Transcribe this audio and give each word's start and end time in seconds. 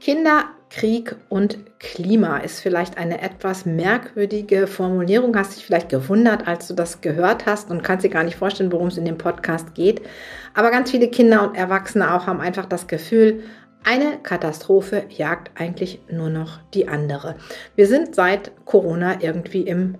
Kinder, 0.00 0.46
Krieg 0.70 1.14
und 1.28 1.58
Klima 1.78 2.38
ist 2.38 2.60
vielleicht 2.60 2.96
eine 2.96 3.20
etwas 3.20 3.66
merkwürdige 3.66 4.66
Formulierung. 4.66 5.36
Hast 5.36 5.56
dich 5.56 5.66
vielleicht 5.66 5.90
gewundert, 5.90 6.48
als 6.48 6.66
du 6.68 6.74
das 6.74 7.02
gehört 7.02 7.44
hast 7.44 7.70
und 7.70 7.82
kannst 7.82 8.06
dir 8.06 8.08
gar 8.08 8.24
nicht 8.24 8.36
vorstellen, 8.36 8.72
worum 8.72 8.88
es 8.88 8.96
in 8.96 9.04
dem 9.04 9.18
Podcast 9.18 9.74
geht. 9.74 10.00
Aber 10.54 10.70
ganz 10.70 10.90
viele 10.90 11.08
Kinder 11.08 11.46
und 11.46 11.54
Erwachsene 11.54 12.14
auch 12.14 12.26
haben 12.26 12.40
einfach 12.40 12.64
das 12.64 12.86
Gefühl, 12.86 13.42
eine 13.84 14.18
Katastrophe 14.22 15.04
jagt 15.10 15.50
eigentlich 15.60 16.00
nur 16.10 16.30
noch 16.30 16.60
die 16.72 16.88
andere. 16.88 17.36
Wir 17.76 17.86
sind 17.86 18.14
seit 18.14 18.52
Corona 18.64 19.20
irgendwie 19.20 19.62
im 19.62 19.98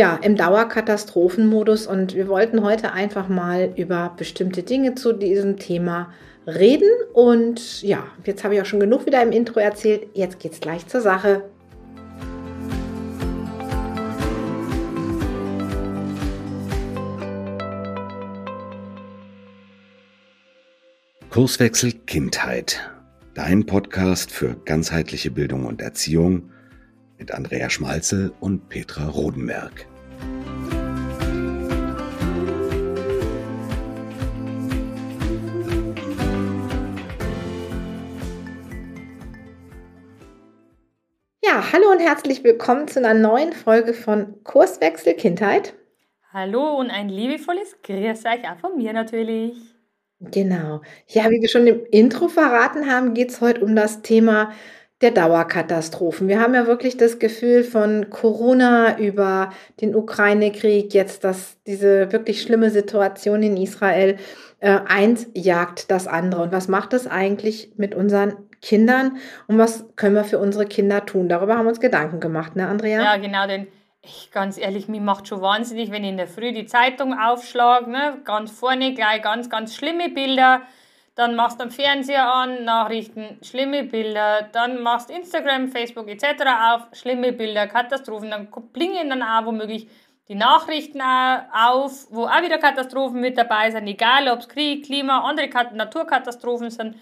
ja, 0.00 0.18
im 0.22 0.34
Dauerkatastrophenmodus 0.34 1.86
und 1.86 2.14
wir 2.14 2.26
wollten 2.26 2.62
heute 2.62 2.92
einfach 2.94 3.28
mal 3.28 3.74
über 3.76 4.14
bestimmte 4.16 4.62
Dinge 4.62 4.94
zu 4.94 5.12
diesem 5.12 5.58
Thema 5.58 6.10
reden. 6.46 6.88
Und 7.12 7.82
ja, 7.82 8.04
jetzt 8.24 8.42
habe 8.42 8.54
ich 8.54 8.62
auch 8.62 8.64
schon 8.64 8.80
genug 8.80 9.04
wieder 9.04 9.22
im 9.22 9.30
Intro 9.30 9.60
erzählt. 9.60 10.06
Jetzt 10.14 10.38
geht 10.38 10.52
es 10.52 10.60
gleich 10.60 10.86
zur 10.86 11.02
Sache. 11.02 11.44
Kurswechsel 21.28 21.92
Kindheit. 22.06 22.90
Dein 23.34 23.66
Podcast 23.66 24.30
für 24.30 24.56
ganzheitliche 24.64 25.30
Bildung 25.30 25.66
und 25.66 25.82
Erziehung 25.82 26.48
mit 27.18 27.32
Andrea 27.32 27.68
Schmalzel 27.68 28.32
und 28.40 28.70
Petra 28.70 29.06
Rodenberg. 29.06 29.89
Ja, 41.60 41.72
hallo 41.74 41.90
und 41.90 42.00
herzlich 42.00 42.42
willkommen 42.42 42.88
zu 42.88 43.00
einer 43.00 43.12
neuen 43.12 43.52
Folge 43.52 43.92
von 43.92 44.42
Kurswechsel 44.44 45.12
Kindheit. 45.12 45.74
Hallo 46.32 46.78
und 46.78 46.88
ein 46.88 47.10
liebevolles 47.10 47.76
Grüß 47.82 48.24
euch 48.24 48.50
auch 48.50 48.58
von 48.58 48.78
mir 48.78 48.94
natürlich. 48.94 49.52
Genau. 50.20 50.80
Ja, 51.06 51.28
wie 51.28 51.42
wir 51.42 51.50
schon 51.50 51.66
im 51.66 51.84
Intro 51.90 52.28
verraten 52.28 52.90
haben, 52.90 53.12
geht 53.12 53.28
es 53.28 53.42
heute 53.42 53.62
um 53.62 53.76
das 53.76 54.00
Thema 54.00 54.52
der 55.02 55.10
Dauerkatastrophen. 55.10 56.28
Wir 56.28 56.40
haben 56.40 56.54
ja 56.54 56.66
wirklich 56.66 56.96
das 56.96 57.18
Gefühl 57.18 57.62
von 57.62 58.08
Corona 58.08 58.98
über 58.98 59.52
den 59.82 59.94
Ukraine-Krieg, 59.94 60.94
jetzt 60.94 61.24
dass 61.24 61.58
diese 61.66 62.10
wirklich 62.10 62.40
schlimme 62.40 62.70
Situation 62.70 63.42
in 63.42 63.58
Israel, 63.58 64.16
äh, 64.60 64.78
eins 64.86 65.26
jagt 65.34 65.90
das 65.90 66.06
andere. 66.06 66.40
Und 66.40 66.52
was 66.52 66.68
macht 66.68 66.94
das 66.94 67.06
eigentlich 67.06 67.72
mit 67.76 67.94
unseren 67.94 68.49
Kindern 68.62 69.18
und 69.46 69.58
was 69.58 69.86
können 69.96 70.14
wir 70.14 70.24
für 70.24 70.38
unsere 70.38 70.66
Kinder 70.66 71.06
tun? 71.06 71.28
Darüber 71.28 71.56
haben 71.56 71.64
wir 71.64 71.70
uns 71.70 71.80
Gedanken 71.80 72.20
gemacht, 72.20 72.56
ne, 72.56 72.68
Andrea? 72.68 73.02
Ja, 73.02 73.16
genau, 73.16 73.46
denn 73.46 73.68
ich, 74.02 74.30
ganz 74.32 74.58
ehrlich, 74.58 74.88
mir 74.88 75.00
macht 75.00 75.28
schon 75.28 75.42
wahnsinnig, 75.42 75.90
wenn 75.90 76.04
ich 76.04 76.10
in 76.10 76.16
der 76.16 76.26
Früh 76.26 76.52
die 76.52 76.66
Zeitung 76.66 77.18
aufschlage, 77.18 77.90
ne, 77.90 78.18
ganz 78.24 78.50
vorne 78.50 78.94
gleich 78.94 79.22
ganz, 79.22 79.50
ganz 79.50 79.74
schlimme 79.74 80.08
Bilder. 80.08 80.62
Dann 81.16 81.34
machst 81.34 81.60
du 81.60 81.64
am 81.64 81.70
Fernseher 81.70 82.32
an, 82.32 82.64
Nachrichten, 82.64 83.38
schlimme 83.42 83.84
Bilder. 83.84 84.48
Dann 84.52 84.82
machst 84.82 85.10
Instagram, 85.10 85.68
Facebook 85.68 86.08
etc. 86.08 86.24
auf, 86.72 86.82
schlimme 86.92 87.32
Bilder, 87.32 87.66
Katastrophen. 87.66 88.30
Dann 88.30 88.48
blinken 88.72 89.10
dann 89.10 89.22
auch 89.22 89.44
womöglich 89.44 89.88
die 90.28 90.34
Nachrichten 90.34 91.02
auf, 91.02 92.06
wo 92.10 92.24
auch 92.24 92.42
wieder 92.42 92.58
Katastrophen 92.58 93.20
mit 93.20 93.36
dabei 93.36 93.70
sind, 93.70 93.86
egal 93.86 94.28
ob 94.28 94.38
es 94.38 94.48
Krieg, 94.48 94.84
Klima, 94.86 95.28
andere 95.28 95.48
Naturkatastrophen 95.74 96.70
sind 96.70 96.96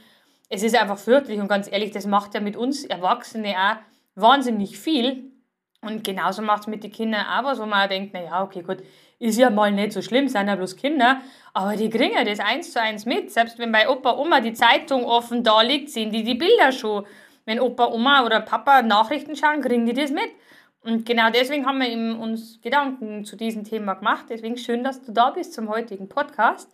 es 0.48 0.62
ist 0.62 0.76
einfach 0.76 0.98
fürchterlich 0.98 1.40
und 1.40 1.48
ganz 1.48 1.70
ehrlich, 1.70 1.90
das 1.90 2.06
macht 2.06 2.34
ja 2.34 2.40
mit 2.40 2.56
uns 2.56 2.84
Erwachsene 2.84 3.54
auch 3.56 3.76
wahnsinnig 4.14 4.78
viel. 4.78 5.32
Und 5.80 6.02
genauso 6.02 6.42
macht 6.42 6.62
es 6.62 6.66
mit 6.66 6.82
den 6.82 6.90
Kindern 6.90 7.24
auch 7.26 7.44
was, 7.44 7.60
wo 7.60 7.66
man 7.66 7.84
auch 7.84 7.88
denkt, 7.88 8.12
naja, 8.12 8.42
okay, 8.42 8.62
gut, 8.62 8.78
ist 9.20 9.38
ja 9.38 9.50
mal 9.50 9.70
nicht 9.70 9.92
so 9.92 10.02
schlimm, 10.02 10.28
sind 10.28 10.48
ja 10.48 10.56
bloß 10.56 10.76
Kinder, 10.76 11.20
aber 11.52 11.76
die 11.76 11.90
kriegen 11.90 12.14
ja 12.14 12.24
das 12.24 12.40
eins 12.40 12.72
zu 12.72 12.80
eins 12.80 13.04
mit. 13.04 13.30
Selbst 13.32 13.58
wenn 13.58 13.72
bei 13.72 13.88
Opa, 13.88 14.16
Oma 14.16 14.40
die 14.40 14.52
Zeitung 14.52 15.04
offen 15.04 15.42
da 15.42 15.62
liegt, 15.62 15.90
sehen 15.90 16.10
die 16.10 16.24
die 16.24 16.34
Bilder 16.34 16.72
schon. 16.72 17.04
Wenn 17.44 17.60
Opa, 17.60 17.86
Oma 17.86 18.24
oder 18.24 18.40
Papa 18.40 18.82
Nachrichten 18.82 19.36
schauen, 19.36 19.60
kriegen 19.60 19.86
die 19.86 19.94
das 19.94 20.10
mit. 20.10 20.30
Und 20.82 21.04
genau 21.04 21.30
deswegen 21.30 21.66
haben 21.66 21.80
wir 21.80 22.20
uns 22.20 22.60
Gedanken 22.60 23.24
zu 23.24 23.36
diesem 23.36 23.64
Thema 23.64 23.94
gemacht. 23.94 24.26
Deswegen 24.28 24.56
schön, 24.56 24.84
dass 24.84 25.02
du 25.02 25.12
da 25.12 25.30
bist 25.30 25.52
zum 25.52 25.68
heutigen 25.68 26.08
Podcast. 26.08 26.70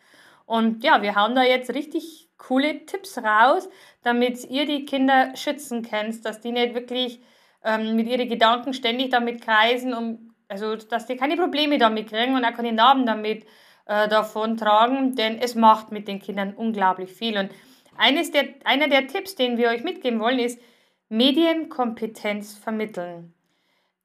Und 0.46 0.84
ja, 0.84 1.02
wir 1.02 1.14
haben 1.14 1.34
da 1.34 1.42
jetzt 1.42 1.74
richtig 1.74 2.28
coole 2.36 2.84
Tipps 2.86 3.18
raus, 3.18 3.68
damit 4.02 4.44
ihr 4.50 4.66
die 4.66 4.84
Kinder 4.84 5.34
schützen 5.36 5.82
könnt, 5.82 6.24
dass 6.24 6.40
die 6.40 6.52
nicht 6.52 6.74
wirklich 6.74 7.20
ähm, 7.64 7.96
mit 7.96 8.06
ihren 8.06 8.28
Gedanken 8.28 8.74
ständig 8.74 9.10
damit 9.10 9.40
kreisen, 9.42 9.94
um, 9.94 10.34
also 10.48 10.76
dass 10.76 11.06
die 11.06 11.16
keine 11.16 11.36
Probleme 11.36 11.78
damit 11.78 12.10
kriegen 12.10 12.34
und 12.34 12.44
auch 12.44 12.52
keine 12.52 12.72
Narben 12.72 13.06
damit 13.06 13.44
äh, 13.86 14.08
davon 14.08 14.56
tragen, 14.56 15.14
denn 15.14 15.38
es 15.38 15.54
macht 15.54 15.92
mit 15.92 16.08
den 16.08 16.20
Kindern 16.20 16.54
unglaublich 16.54 17.12
viel. 17.12 17.38
Und 17.38 17.50
eines 17.96 18.30
der, 18.30 18.44
einer 18.64 18.88
der 18.88 19.06
Tipps, 19.06 19.34
den 19.34 19.56
wir 19.56 19.68
euch 19.68 19.84
mitgeben 19.84 20.20
wollen, 20.20 20.38
ist 20.38 20.60
Medienkompetenz 21.08 22.56
vermitteln. 22.58 23.33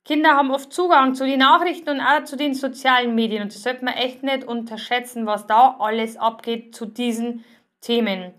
Kinder 0.10 0.32
haben 0.32 0.50
oft 0.50 0.74
Zugang 0.74 1.14
zu 1.14 1.24
den 1.24 1.38
Nachrichten 1.38 1.88
und 1.92 2.02
auch 2.02 2.24
zu 2.24 2.36
den 2.36 2.56
sozialen 2.56 3.14
Medien 3.14 3.44
und 3.44 3.54
das 3.54 3.62
sollte 3.62 3.86
man 3.86 3.94
echt 3.94 4.24
nicht 4.24 4.44
unterschätzen, 4.44 5.28
was 5.28 5.46
da 5.46 5.76
alles 5.78 6.18
abgeht 6.18 6.74
zu 6.74 6.88
diesen 6.88 7.46
Themen. 7.80 8.34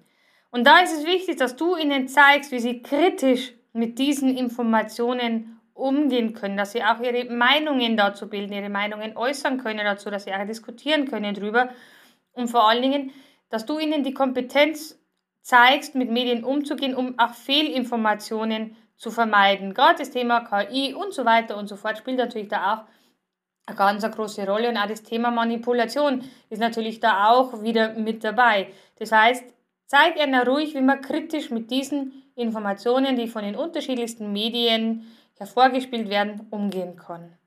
Und 0.51 0.67
da 0.67 0.81
ist 0.81 0.93
es 0.93 1.07
wichtig, 1.07 1.37
dass 1.37 1.55
du 1.55 1.77
ihnen 1.77 2.09
zeigst, 2.09 2.51
wie 2.51 2.59
sie 2.59 2.83
kritisch 2.83 3.53
mit 3.73 4.01
diesen 4.01 4.37
Informationen 4.37 5.61
umgehen 5.73 6.35
können, 6.35 6.57
dass 6.57 6.73
sie 6.73 6.83
auch 6.83 6.99
ihre 6.99 7.31
Meinungen 7.31 7.97
dazu 7.97 8.29
bilden, 8.29 8.53
ihre 8.53 8.69
Meinungen 8.69 9.17
äußern 9.17 9.59
können 9.59 9.85
dazu, 9.85 10.11
dass 10.11 10.25
sie 10.25 10.35
auch 10.35 10.45
diskutieren 10.45 11.07
können 11.07 11.35
drüber 11.35 11.69
und 12.33 12.49
vor 12.49 12.69
allen 12.69 12.83
Dingen, 12.83 13.13
dass 13.49 13.65
du 13.65 13.79
ihnen 13.79 14.03
die 14.03 14.13
Kompetenz 14.13 15.01
zeigst, 15.43 15.95
mit 15.95 16.11
Medien 16.11 16.43
umzugehen, 16.43 16.97
um 16.97 17.17
auch 17.17 17.35
Fehlinformationen 17.35 18.77
zu 19.01 19.11
vermeiden. 19.11 19.73
Gerade 19.73 19.99
das 20.01 20.11
Thema 20.11 20.41
KI 20.41 20.93
und 20.93 21.15
so 21.15 21.25
weiter 21.25 21.57
und 21.57 21.69
so 21.69 21.77
fort 21.77 21.97
spielt 21.97 22.19
natürlich 22.19 22.49
da 22.49 22.75
auch 22.75 22.85
eine 23.67 23.77
ganz 23.77 24.03
große 24.09 24.47
Rolle 24.47 24.69
und 24.69 24.77
auch 24.77 24.87
das 24.87 25.03
Thema 25.03 25.31
Manipulation 25.31 26.23
ist 26.51 26.59
natürlich 26.59 27.01
da 27.01 27.31
auch 27.31 27.63
wieder 27.63 27.95
mit 27.95 28.23
dabei. 28.23 28.69
Das 28.99 29.11
heißt, 29.11 29.45
zeig 29.87 30.21
einer 30.21 30.47
ruhig, 30.47 30.75
wie 30.75 30.83
man 30.83 31.01
kritisch 31.01 31.51
mit 31.51 31.71
diesen 31.71 32.13
Informationen, 32.37 33.17
die 33.17 33.27
von 33.27 33.43
den 33.43 33.57
unterschiedlichsten 33.57 34.33
Medien 34.33 35.07
hervorgespielt 35.39 36.11
werden, 36.11 36.47
umgehen 36.51 36.97
kann. 36.97 37.40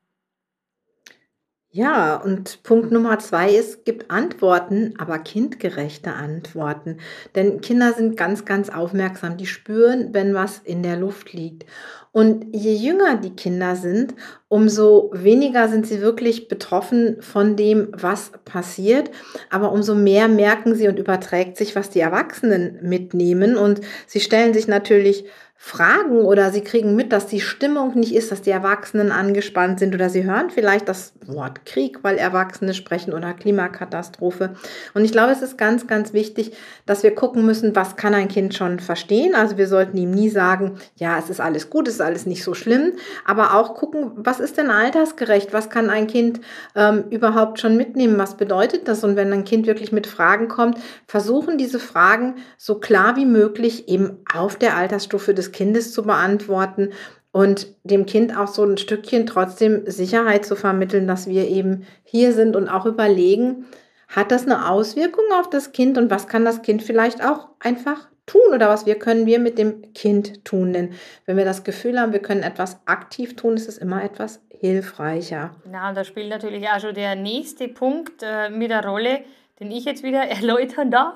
Ja, 1.75 2.17
und 2.17 2.61
Punkt 2.61 2.91
Nummer 2.91 3.17
zwei 3.17 3.49
ist, 3.49 3.83
gibt 3.83 4.11
Antworten, 4.11 4.93
aber 4.99 5.17
kindgerechte 5.17 6.13
Antworten. 6.13 6.99
Denn 7.33 7.61
Kinder 7.61 7.93
sind 7.93 8.15
ganz, 8.15 8.45
ganz 8.45 8.69
aufmerksam. 8.69 9.37
Die 9.37 9.47
spüren, 9.47 10.09
wenn 10.13 10.35
was 10.35 10.59
in 10.59 10.83
der 10.83 10.97
Luft 10.97 11.33
liegt. 11.33 11.65
Und 12.11 12.45
je 12.55 12.75
jünger 12.75 13.17
die 13.17 13.35
Kinder 13.35 13.75
sind, 13.75 14.13
umso 14.49 15.09
weniger 15.15 15.67
sind 15.67 15.87
sie 15.87 15.99
wirklich 15.99 16.47
betroffen 16.47 17.17
von 17.21 17.55
dem, 17.55 17.87
was 17.91 18.33
passiert. 18.45 19.09
Aber 19.49 19.71
umso 19.71 19.95
mehr 19.95 20.27
merken 20.27 20.75
sie 20.75 20.87
und 20.87 20.99
überträgt 20.99 21.57
sich, 21.57 21.75
was 21.75 21.89
die 21.89 22.01
Erwachsenen 22.01 22.77
mitnehmen. 22.83 23.57
Und 23.57 23.81
sie 24.05 24.19
stellen 24.19 24.53
sich 24.53 24.67
natürlich 24.67 25.25
fragen 25.65 26.25
oder 26.25 26.51
sie 26.51 26.59
kriegen 26.59 26.93
mit, 26.93 27.13
dass 27.13 27.25
die 27.25 27.39
Stimmung 27.39 27.97
nicht 27.97 28.13
ist, 28.13 28.33
dass 28.33 28.41
die 28.41 28.49
Erwachsenen 28.49 29.13
angespannt 29.13 29.79
sind 29.79 29.95
oder 29.95 30.09
sie 30.09 30.25
hören 30.25 30.49
vielleicht 30.49 30.89
das 30.89 31.13
Wort 31.25 31.65
Krieg, 31.65 31.99
weil 32.01 32.17
Erwachsene 32.17 32.73
sprechen 32.73 33.13
oder 33.13 33.33
Klimakatastrophe. 33.33 34.55
Und 34.93 35.05
ich 35.05 35.13
glaube, 35.13 35.31
es 35.31 35.41
ist 35.41 35.57
ganz, 35.57 35.87
ganz 35.87 36.11
wichtig, 36.11 36.51
dass 36.85 37.01
wir 37.01 37.15
gucken 37.15 37.45
müssen, 37.45 37.77
was 37.77 37.95
kann 37.95 38.13
ein 38.13 38.27
Kind 38.27 38.53
schon 38.53 38.79
verstehen. 38.79 39.35
Also 39.35 39.57
wir 39.57 39.69
sollten 39.69 39.95
ihm 39.95 40.11
nie 40.11 40.27
sagen, 40.29 40.73
ja, 40.97 41.17
es 41.17 41.29
ist 41.29 41.39
alles 41.39 41.69
gut, 41.69 41.87
es 41.87 41.95
ist 41.95 42.01
alles 42.01 42.25
nicht 42.25 42.43
so 42.43 42.53
schlimm, 42.53 42.91
aber 43.23 43.53
auch 43.53 43.73
gucken, 43.73 44.11
was 44.15 44.41
ist 44.41 44.57
denn 44.57 44.69
altersgerecht, 44.69 45.53
was 45.53 45.69
kann 45.69 45.89
ein 45.89 46.07
Kind 46.07 46.41
ähm, 46.75 47.05
überhaupt 47.09 47.61
schon 47.61 47.77
mitnehmen, 47.77 48.17
was 48.17 48.35
bedeutet 48.35 48.89
das? 48.89 49.05
Und 49.05 49.15
wenn 49.15 49.31
ein 49.31 49.45
Kind 49.45 49.65
wirklich 49.65 49.93
mit 49.93 50.07
Fragen 50.07 50.49
kommt, 50.49 50.77
versuchen 51.07 51.57
diese 51.57 51.79
Fragen 51.79 52.35
so 52.57 52.75
klar 52.75 53.15
wie 53.15 53.25
möglich 53.25 53.87
eben 53.87 54.17
auf 54.35 54.57
der 54.57 54.75
Altersstufe 54.75 55.33
des 55.33 55.52
Kindes 55.53 55.93
zu 55.93 56.03
beantworten 56.03 56.89
und 57.31 57.67
dem 57.83 58.05
Kind 58.05 58.37
auch 58.37 58.47
so 58.47 58.63
ein 58.63 58.77
Stückchen 58.77 59.25
trotzdem 59.25 59.89
Sicherheit 59.89 60.45
zu 60.45 60.55
vermitteln, 60.55 61.07
dass 61.07 61.27
wir 61.27 61.47
eben 61.47 61.87
hier 62.03 62.33
sind 62.33 62.55
und 62.55 62.67
auch 62.67 62.85
überlegen, 62.85 63.65
hat 64.07 64.31
das 64.31 64.45
eine 64.45 64.69
Auswirkung 64.69 65.25
auf 65.39 65.49
das 65.49 65.71
Kind 65.71 65.97
und 65.97 66.11
was 66.11 66.27
kann 66.27 66.45
das 66.45 66.61
Kind 66.61 66.83
vielleicht 66.83 67.25
auch 67.25 67.47
einfach 67.59 68.07
tun 68.25 68.53
oder 68.53 68.69
was 68.69 68.85
wir 68.85 68.95
können 68.95 69.25
wir 69.25 69.39
mit 69.39 69.57
dem 69.57 69.93
Kind 69.93 70.45
tun? 70.45 70.73
Denn 70.73 70.93
wenn 71.25 71.37
wir 71.37 71.45
das 71.45 71.63
Gefühl 71.63 71.99
haben, 71.99 72.13
wir 72.13 72.21
können 72.21 72.43
etwas 72.43 72.79
aktiv 72.85 73.35
tun, 73.35 73.55
ist 73.55 73.67
es 73.67 73.77
immer 73.77 74.03
etwas 74.03 74.41
hilfreicher. 74.59 75.55
Na, 75.69 75.89
und 75.89 75.95
da 75.95 76.03
spielt 76.03 76.29
natürlich 76.29 76.67
auch 76.69 76.79
schon 76.79 76.93
der 76.93 77.15
nächste 77.15 77.67
Punkt 77.67 78.21
äh, 78.21 78.49
mit 78.49 78.69
der 78.69 78.85
Rolle, 78.85 79.21
den 79.59 79.71
ich 79.71 79.85
jetzt 79.85 80.03
wieder 80.03 80.21
erläutern 80.27 80.91
darf. 80.91 81.15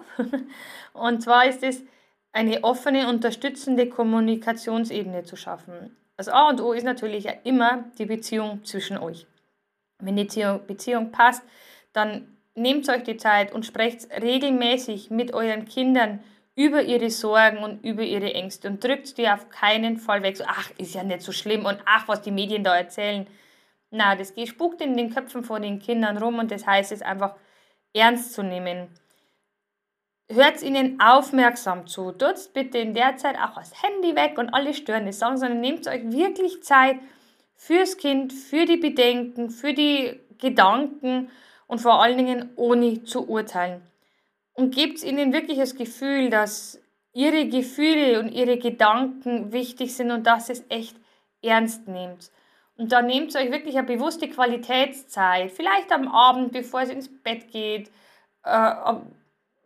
Und 0.93 1.21
zwar 1.21 1.47
ist 1.47 1.63
es, 1.63 1.83
eine 2.37 2.63
offene, 2.63 3.09
unterstützende 3.09 3.89
Kommunikationsebene 3.89 5.23
zu 5.23 5.35
schaffen. 5.35 5.97
Das 6.17 6.29
A 6.29 6.49
und 6.49 6.61
O 6.61 6.71
ist 6.71 6.83
natürlich 6.83 7.27
immer 7.45 7.85
die 7.97 8.05
Beziehung 8.05 8.63
zwischen 8.63 8.99
euch. 8.99 9.25
Wenn 9.97 10.15
die 10.15 10.45
Beziehung 10.67 11.11
passt, 11.11 11.41
dann 11.93 12.37
nehmt 12.53 12.87
euch 12.89 13.01
die 13.01 13.17
Zeit 13.17 13.51
und 13.51 13.65
sprecht 13.65 14.07
regelmäßig 14.21 15.09
mit 15.09 15.33
euren 15.33 15.65
Kindern 15.65 16.19
über 16.53 16.83
ihre 16.83 17.09
Sorgen 17.09 17.63
und 17.63 17.83
über 17.83 18.03
ihre 18.03 18.31
Ängste 18.35 18.67
und 18.67 18.83
drückt 18.83 19.17
die 19.17 19.27
auf 19.27 19.49
keinen 19.49 19.97
Fall 19.97 20.21
weg. 20.21 20.37
So, 20.37 20.43
ach, 20.45 20.69
ist 20.77 20.93
ja 20.93 21.03
nicht 21.03 21.23
so 21.23 21.31
schlimm 21.31 21.65
und 21.65 21.79
ach, 21.85 22.07
was 22.07 22.21
die 22.21 22.31
Medien 22.31 22.63
da 22.63 22.77
erzählen. 22.77 23.25
Na, 23.89 24.15
das 24.15 24.33
spuckt 24.45 24.81
in 24.81 24.95
den 24.95 25.11
Köpfen 25.11 25.43
von 25.43 25.63
den 25.63 25.79
Kindern 25.79 26.19
rum 26.19 26.37
und 26.37 26.51
das 26.51 26.67
heißt 26.67 26.91
es 26.91 27.01
einfach 27.01 27.35
ernst 27.93 28.33
zu 28.33 28.43
nehmen. 28.43 28.89
Hört 30.29 30.61
ihnen 30.61 30.99
aufmerksam 30.99 31.87
zu. 31.87 32.11
Tut's 32.11 32.49
bitte 32.49 32.79
in 32.79 32.93
der 32.93 33.15
Zeit 33.17 33.37
auch 33.37 33.55
das 33.55 33.81
Handy 33.81 34.15
weg 34.15 34.37
und 34.37 34.53
alle 34.53 34.73
störende 34.73 35.13
Sachen, 35.13 35.37
sondern 35.37 35.61
nehmt 35.61 35.87
euch 35.87 36.11
wirklich 36.11 36.63
Zeit 36.63 36.97
fürs 37.55 37.97
Kind, 37.97 38.33
für 38.33 38.65
die 38.65 38.77
Bedenken, 38.77 39.49
für 39.49 39.73
die 39.73 40.19
Gedanken 40.37 41.29
und 41.67 41.79
vor 41.79 42.01
allen 42.01 42.17
Dingen 42.17 42.49
ohne 42.55 43.03
zu 43.03 43.27
urteilen 43.27 43.81
und 44.57 44.73
gebt 44.73 45.03
ihnen 45.03 45.33
wirklich 45.33 45.59
das 45.59 45.75
Gefühl, 45.75 46.29
dass 46.29 46.81
ihre 47.13 47.47
Gefühle 47.47 48.19
und 48.19 48.29
ihre 48.29 48.57
Gedanken 48.57 49.53
wichtig 49.53 49.95
sind 49.95 50.11
und 50.11 50.25
dass 50.25 50.49
es 50.49 50.65
echt 50.69 50.97
ernst 51.43 51.87
nehmt. 51.87 52.31
Und 52.75 52.91
dann 52.91 53.05
nehmt 53.05 53.35
euch 53.35 53.51
wirklich 53.51 53.77
eine 53.77 53.87
bewusste 53.87 54.27
Qualitätszeit, 54.27 55.51
vielleicht 55.51 55.91
am 55.91 56.07
Abend, 56.07 56.51
bevor 56.51 56.81
es 56.81 56.89
ins 56.89 57.07
Bett 57.21 57.51
geht. 57.51 57.91
Äh, 58.43 58.73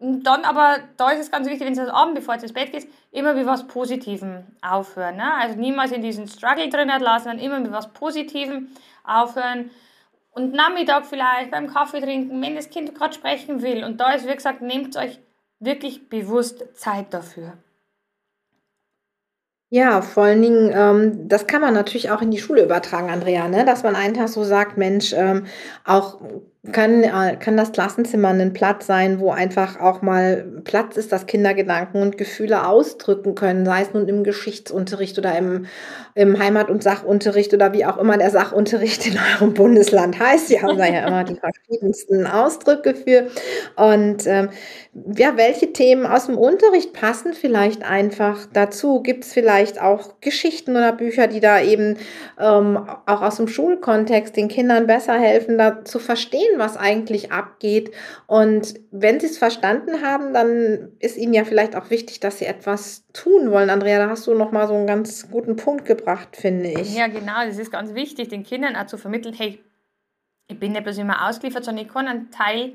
und 0.02 0.24
dann 0.24 0.46
aber, 0.46 0.78
da 0.98 1.12
ist 1.12 1.20
es 1.20 1.30
ganz 1.30 1.48
wichtig, 1.48 1.68
wenn 1.68 1.74
es 1.74 1.80
am 1.80 1.90
Abend, 1.90 2.16
bevor 2.16 2.34
es 2.34 2.42
ins 2.42 2.54
Bett 2.54 2.72
geht, 2.72 2.88
immer 3.12 3.36
mit 3.36 3.46
was 3.46 3.68
Positivem 3.68 4.44
aufhören. 4.64 5.18
Ne? 5.18 5.34
Also 5.40 5.60
niemals 5.60 5.92
in 5.92 6.02
diesen 6.02 6.28
Struggle 6.28 6.70
drin 6.70 6.88
lassen, 6.88 7.26
sondern 7.26 7.46
immer 7.46 7.60
mit 7.60 7.72
was 7.72 7.94
Positivem 7.94 8.70
aufhören 9.04 9.70
und 10.32 10.54
Nachmittag 10.54 11.06
vielleicht 11.06 11.52
beim 11.52 11.68
Kaffee 11.68 12.02
trinken, 12.02 12.42
wenn 12.42 12.56
das 12.56 12.72
Kind 12.72 12.96
gerade 12.96 13.14
sprechen 13.14 13.62
will. 13.62 13.84
Und 13.84 14.02
da 14.02 14.14
ist, 14.14 14.28
wie 14.28 14.34
gesagt, 14.34 14.64
nehmt 14.64 14.98
euch 14.98 15.20
wirklich 15.60 16.10
bewusst 16.10 16.66
Zeit 16.74 17.14
dafür. 17.14 17.54
Ja, 19.70 20.02
vor 20.02 20.24
allen 20.24 20.42
Dingen, 20.42 20.72
ähm, 20.74 21.30
das 21.30 21.46
kann 21.46 21.62
man 21.62 21.76
natürlich 21.76 22.10
auch 22.10 22.24
in 22.24 22.32
die 22.32 22.40
Schule 22.40 22.64
übertragen, 22.64 23.12
Andrea, 23.12 23.48
ne? 23.48 23.66
dass 23.66 23.84
man 23.84 23.96
einen 23.96 24.16
Tag 24.16 24.30
so 24.30 24.44
sagt, 24.44 24.78
Mensch, 24.78 25.14
ähm, 25.14 25.46
auch 25.86 26.20
kann, 26.72 27.04
äh, 27.04 27.38
kann 27.40 27.58
das 27.58 27.72
Klassenzimmer 27.72 28.30
ein 28.30 28.54
Platz 28.54 28.86
sein, 28.86 29.20
wo 29.20 29.32
einfach 29.32 29.80
auch 29.80 30.04
mal 30.04 30.46
Platz 30.64 30.96
ist, 30.96 31.12
dass 31.12 31.26
Kinder 31.26 31.56
Gedanken 31.56 32.04
und 32.04 32.20
Gefühle 32.20 32.68
ausdrücken 32.68 33.34
können, 33.34 33.66
sei 33.66 33.82
es 33.82 33.94
nun 33.94 34.08
im 34.08 34.24
Geschichtsunterricht 34.24 35.18
oder 35.18 35.36
im, 35.36 35.66
im 36.14 36.38
Heimat- 36.38 36.70
und 36.70 36.84
Sachunterricht 36.84 37.52
oder 37.56 37.74
wie 37.74 37.84
auch 37.84 37.98
immer 37.98 38.16
der 38.16 38.30
Sachunterricht 38.30 39.08
in 39.08 39.18
eurem 39.18 39.56
Bundesland 39.56 40.20
heißt. 40.20 40.52
Wir 40.52 40.62
haben 40.62 40.78
da 40.78 40.86
ja 40.86 41.08
immer 41.08 41.24
die 41.24 41.36
verschiedensten 41.36 42.28
Ausdrücke 42.28 42.94
für. 42.94 43.28
Und 43.76 44.28
ähm, 44.28 44.50
ja, 44.94 45.38
welche 45.38 45.74
Themen 45.74 46.06
aus 46.06 46.28
dem 46.28 46.38
Unterricht 46.38 46.94
passen 46.94 47.34
vielleicht 47.34 47.84
einfach 47.84 48.46
dazu? 48.54 49.02
Gibt 49.02 49.24
es 49.24 49.34
vielleicht 49.34 49.82
auch 49.82 50.20
Geschichten 50.22 50.72
oder 50.72 50.92
Bücher, 50.92 51.26
die 51.26 51.40
da 51.40 51.60
eben 51.60 51.98
ähm, 52.40 52.78
auch 53.08 53.22
aus 53.24 53.38
dem 53.38 53.48
Schulkontext 53.48 54.36
den 54.36 54.48
Kindern 54.48 54.86
besser 54.86 55.18
helfen, 55.18 55.58
da 55.58 55.84
zu 55.86 55.98
verstehen, 55.98 56.51
verstehen, 56.52 56.60
was 56.60 56.78
eigentlich 56.78 57.32
abgeht. 57.32 57.92
Und 58.28 58.76
wenn 58.92 59.20
sie 59.20 59.28
es 59.28 59.38
verstanden 59.38 60.02
haben, 60.02 60.34
dann 60.34 60.92
ist 61.00 61.18
ihnen 61.18 61.34
ja 61.34 61.44
vielleicht 61.44 61.76
auch 61.76 61.90
wichtig, 61.90 62.20
dass 62.20 62.40
sie 62.40 62.46
etwas 62.46 63.06
tun 63.14 63.52
wollen. 63.52 63.70
Andrea, 63.70 64.00
da 64.00 64.10
hast 64.10 64.28
du 64.28 64.34
noch 64.34 64.52
mal 64.52 64.68
so 64.68 64.74
einen 64.74 64.88
ganz 64.88 65.30
guten 65.30 65.56
Punkt 65.56 65.86
gebracht, 65.86 66.36
finde 66.36 66.70
ich. 66.70 66.96
Ja, 66.96 67.08
genau. 67.08 67.46
Das 67.46 67.58
ist 67.58 67.72
ganz 67.72 67.94
wichtig, 67.94 68.30
den 68.30 68.44
Kindern 68.44 68.76
auch 68.76 68.88
zu 68.88 68.98
vermitteln, 68.98 69.34
hey, 69.34 69.60
ich 70.48 70.60
bin 70.60 70.74
nicht 70.74 70.84
bloß 70.84 70.98
immer 70.98 71.28
ausgeliefert, 71.28 71.64
sondern 71.64 71.86
ich 71.86 71.94
kann 71.94 72.08
einen 72.08 72.32
Teil 72.32 72.74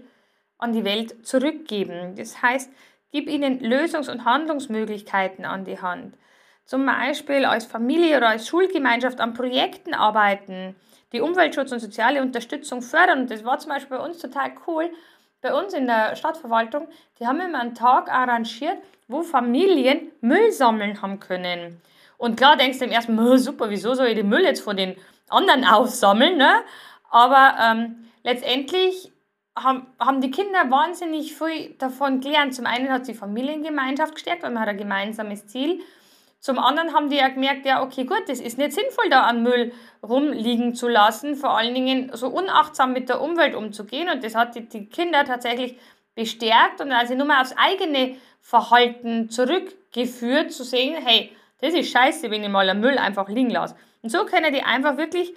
an 0.58 0.73
die 0.73 0.84
Welt 0.84 1.26
zurückgeben. 1.26 2.14
Das 2.17 2.40
heißt, 2.40 2.70
gib 3.12 3.28
ihnen 3.28 3.61
Lösungs- 3.61 4.11
und 4.11 4.25
Handlungsmöglichkeiten 4.25 5.44
an 5.44 5.64
die 5.64 5.78
Hand. 5.78 6.17
Zum 6.67 6.85
Beispiel 6.85 7.45
als 7.45 7.65
Familie 7.65 8.17
oder 8.17 8.31
als 8.31 8.49
Schulgemeinschaft 8.49 9.21
an 9.21 9.35
Projekten 9.35 9.95
arbeiten, 9.95 10.75
die 11.13 11.21
Umweltschutz 11.21 11.71
und 11.71 11.79
soziale 11.79 12.21
Unterstützung 12.21 12.83
fördern. 12.83 13.21
Und 13.21 13.31
das 13.31 13.45
war 13.45 13.59
zum 13.59 13.71
Beispiel 13.71 13.97
bei 13.97 14.05
uns 14.05 14.19
total 14.19 14.51
cool. 14.67 14.91
Bei 15.41 15.55
uns 15.55 15.75
in 15.75 15.87
der 15.87 16.17
Stadtverwaltung, 16.17 16.89
die 17.21 17.27
haben 17.27 17.41
immer 17.41 17.61
einen 17.61 17.75
Tag 17.75 18.11
arrangiert, 18.13 18.79
wo 19.07 19.23
Familien 19.23 20.11
Müll 20.21 20.51
sammeln 20.51 21.01
haben 21.03 21.21
können. 21.21 21.81
Und 22.19 22.37
klar 22.37 22.57
denkst 22.57 22.81
du 22.81 22.87
im 22.87 22.91
ersten 22.91 23.15
Mal, 23.15 23.39
super, 23.39 23.71
wieso 23.71 23.95
soll 23.95 24.09
ich 24.09 24.17
den 24.17 24.29
Müll 24.29 24.43
jetzt 24.43 24.62
von 24.62 24.77
den 24.77 24.97
anderen 25.29 25.65
aufsammeln? 25.65 26.37
Ne? 26.37 26.62
Aber 27.11 27.55
ähm, 27.62 28.09
letztendlich 28.25 29.12
haben, 29.57 29.87
haben 30.01 30.21
die 30.21 30.33
Kinder 30.33 30.69
wahnsinnig 30.69 31.37
viel 31.37 31.75
davon 31.79 32.21
gelernt. 32.21 32.55
Zum 32.55 32.67
einen 32.67 32.91
hat 32.91 33.07
die 33.07 33.15
Familiengemeinschaft 33.15 34.15
gestärkt, 34.15 34.43
weil 34.43 34.51
man 34.51 34.62
hat 34.62 34.71
ein 34.71 34.79
gemeinsames 34.79 35.47
Ziel. 35.47 35.81
Zum 36.47 36.61
anderen 36.61 36.95
haben 36.95 37.11
die 37.11 37.17
ja 37.17 37.27
gemerkt, 37.27 37.67
ja, 37.67 37.83
okay, 37.83 38.05
gut, 38.05 38.23
das 38.29 38.39
ist 38.39 38.57
nicht 38.57 38.73
sinnvoll, 38.73 39.11
da 39.11 39.23
an 39.23 39.43
Müll 39.43 39.73
rumliegen 40.01 40.77
zu 40.77 40.87
lassen, 40.87 41.35
vor 41.35 41.59
allen 41.59 41.75
Dingen 41.75 42.13
so 42.15 42.29
unachtsam 42.29 42.93
mit 42.93 43.09
der 43.09 43.21
Umwelt 43.21 43.57
umzugehen. 43.57 44.09
Und 44.09 44.23
das 44.23 44.37
hat 44.37 44.55
die, 44.55 44.69
die 44.69 44.87
Kinder 44.87 45.25
tatsächlich 45.25 45.77
bestärkt 46.15 46.81
und 46.81 46.93
also 46.93 47.17
nur 47.17 47.27
mal 47.27 47.41
aufs 47.41 47.57
eigene 47.57 48.17
Verhalten 48.41 49.29
zurückgeführt, 49.29 50.53
zu 50.53 50.63
sehen, 50.63 50.95
hey, 51.05 51.37
das 51.61 51.75
ist 51.75 51.91
scheiße, 51.91 52.31
wenn 52.31 52.45
ich 52.45 52.49
mal 52.49 52.71
einen 52.71 52.81
Müll 52.81 52.97
einfach 52.97 53.29
liegen 53.29 53.51
lasse. 53.51 53.75
Und 54.03 54.11
so 54.11 54.25
können 54.25 54.55
die 54.55 54.63
einfach 54.63 54.99
wirklich 54.99 55.35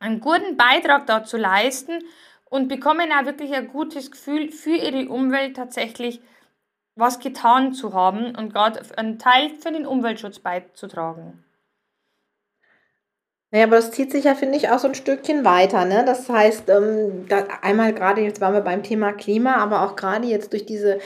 einen 0.00 0.18
guten 0.18 0.56
Beitrag 0.56 1.06
dazu 1.06 1.36
leisten 1.36 2.00
und 2.46 2.66
bekommen 2.66 3.12
auch 3.12 3.24
wirklich 3.24 3.54
ein 3.54 3.68
gutes 3.68 4.10
Gefühl 4.10 4.50
für 4.50 4.74
ihre 4.74 5.08
Umwelt 5.08 5.54
tatsächlich 5.54 6.20
was 6.96 7.18
getan 7.18 7.72
zu 7.72 7.92
haben 7.92 8.36
und 8.36 8.52
gerade 8.52 8.80
einen 8.96 9.18
Teil 9.18 9.50
für 9.60 9.72
den 9.72 9.86
Umweltschutz 9.86 10.38
beizutragen. 10.38 11.44
Naja, 13.50 13.66
aber 13.66 13.76
das 13.76 13.92
zieht 13.92 14.10
sich 14.10 14.24
ja, 14.24 14.34
finde 14.34 14.56
ich, 14.56 14.68
auch 14.68 14.80
so 14.80 14.88
ein 14.88 14.96
Stückchen 14.96 15.44
weiter. 15.44 15.84
Ne? 15.84 16.04
Das 16.04 16.28
heißt, 16.28 16.68
ähm, 16.70 17.26
einmal 17.62 17.94
gerade, 17.94 18.20
jetzt 18.20 18.40
waren 18.40 18.52
wir 18.52 18.62
beim 18.62 18.82
Thema 18.82 19.12
Klima, 19.12 19.56
aber 19.56 19.82
auch 19.82 19.94
gerade 19.94 20.26
jetzt 20.26 20.52
durch 20.52 20.66
diese 20.66 20.98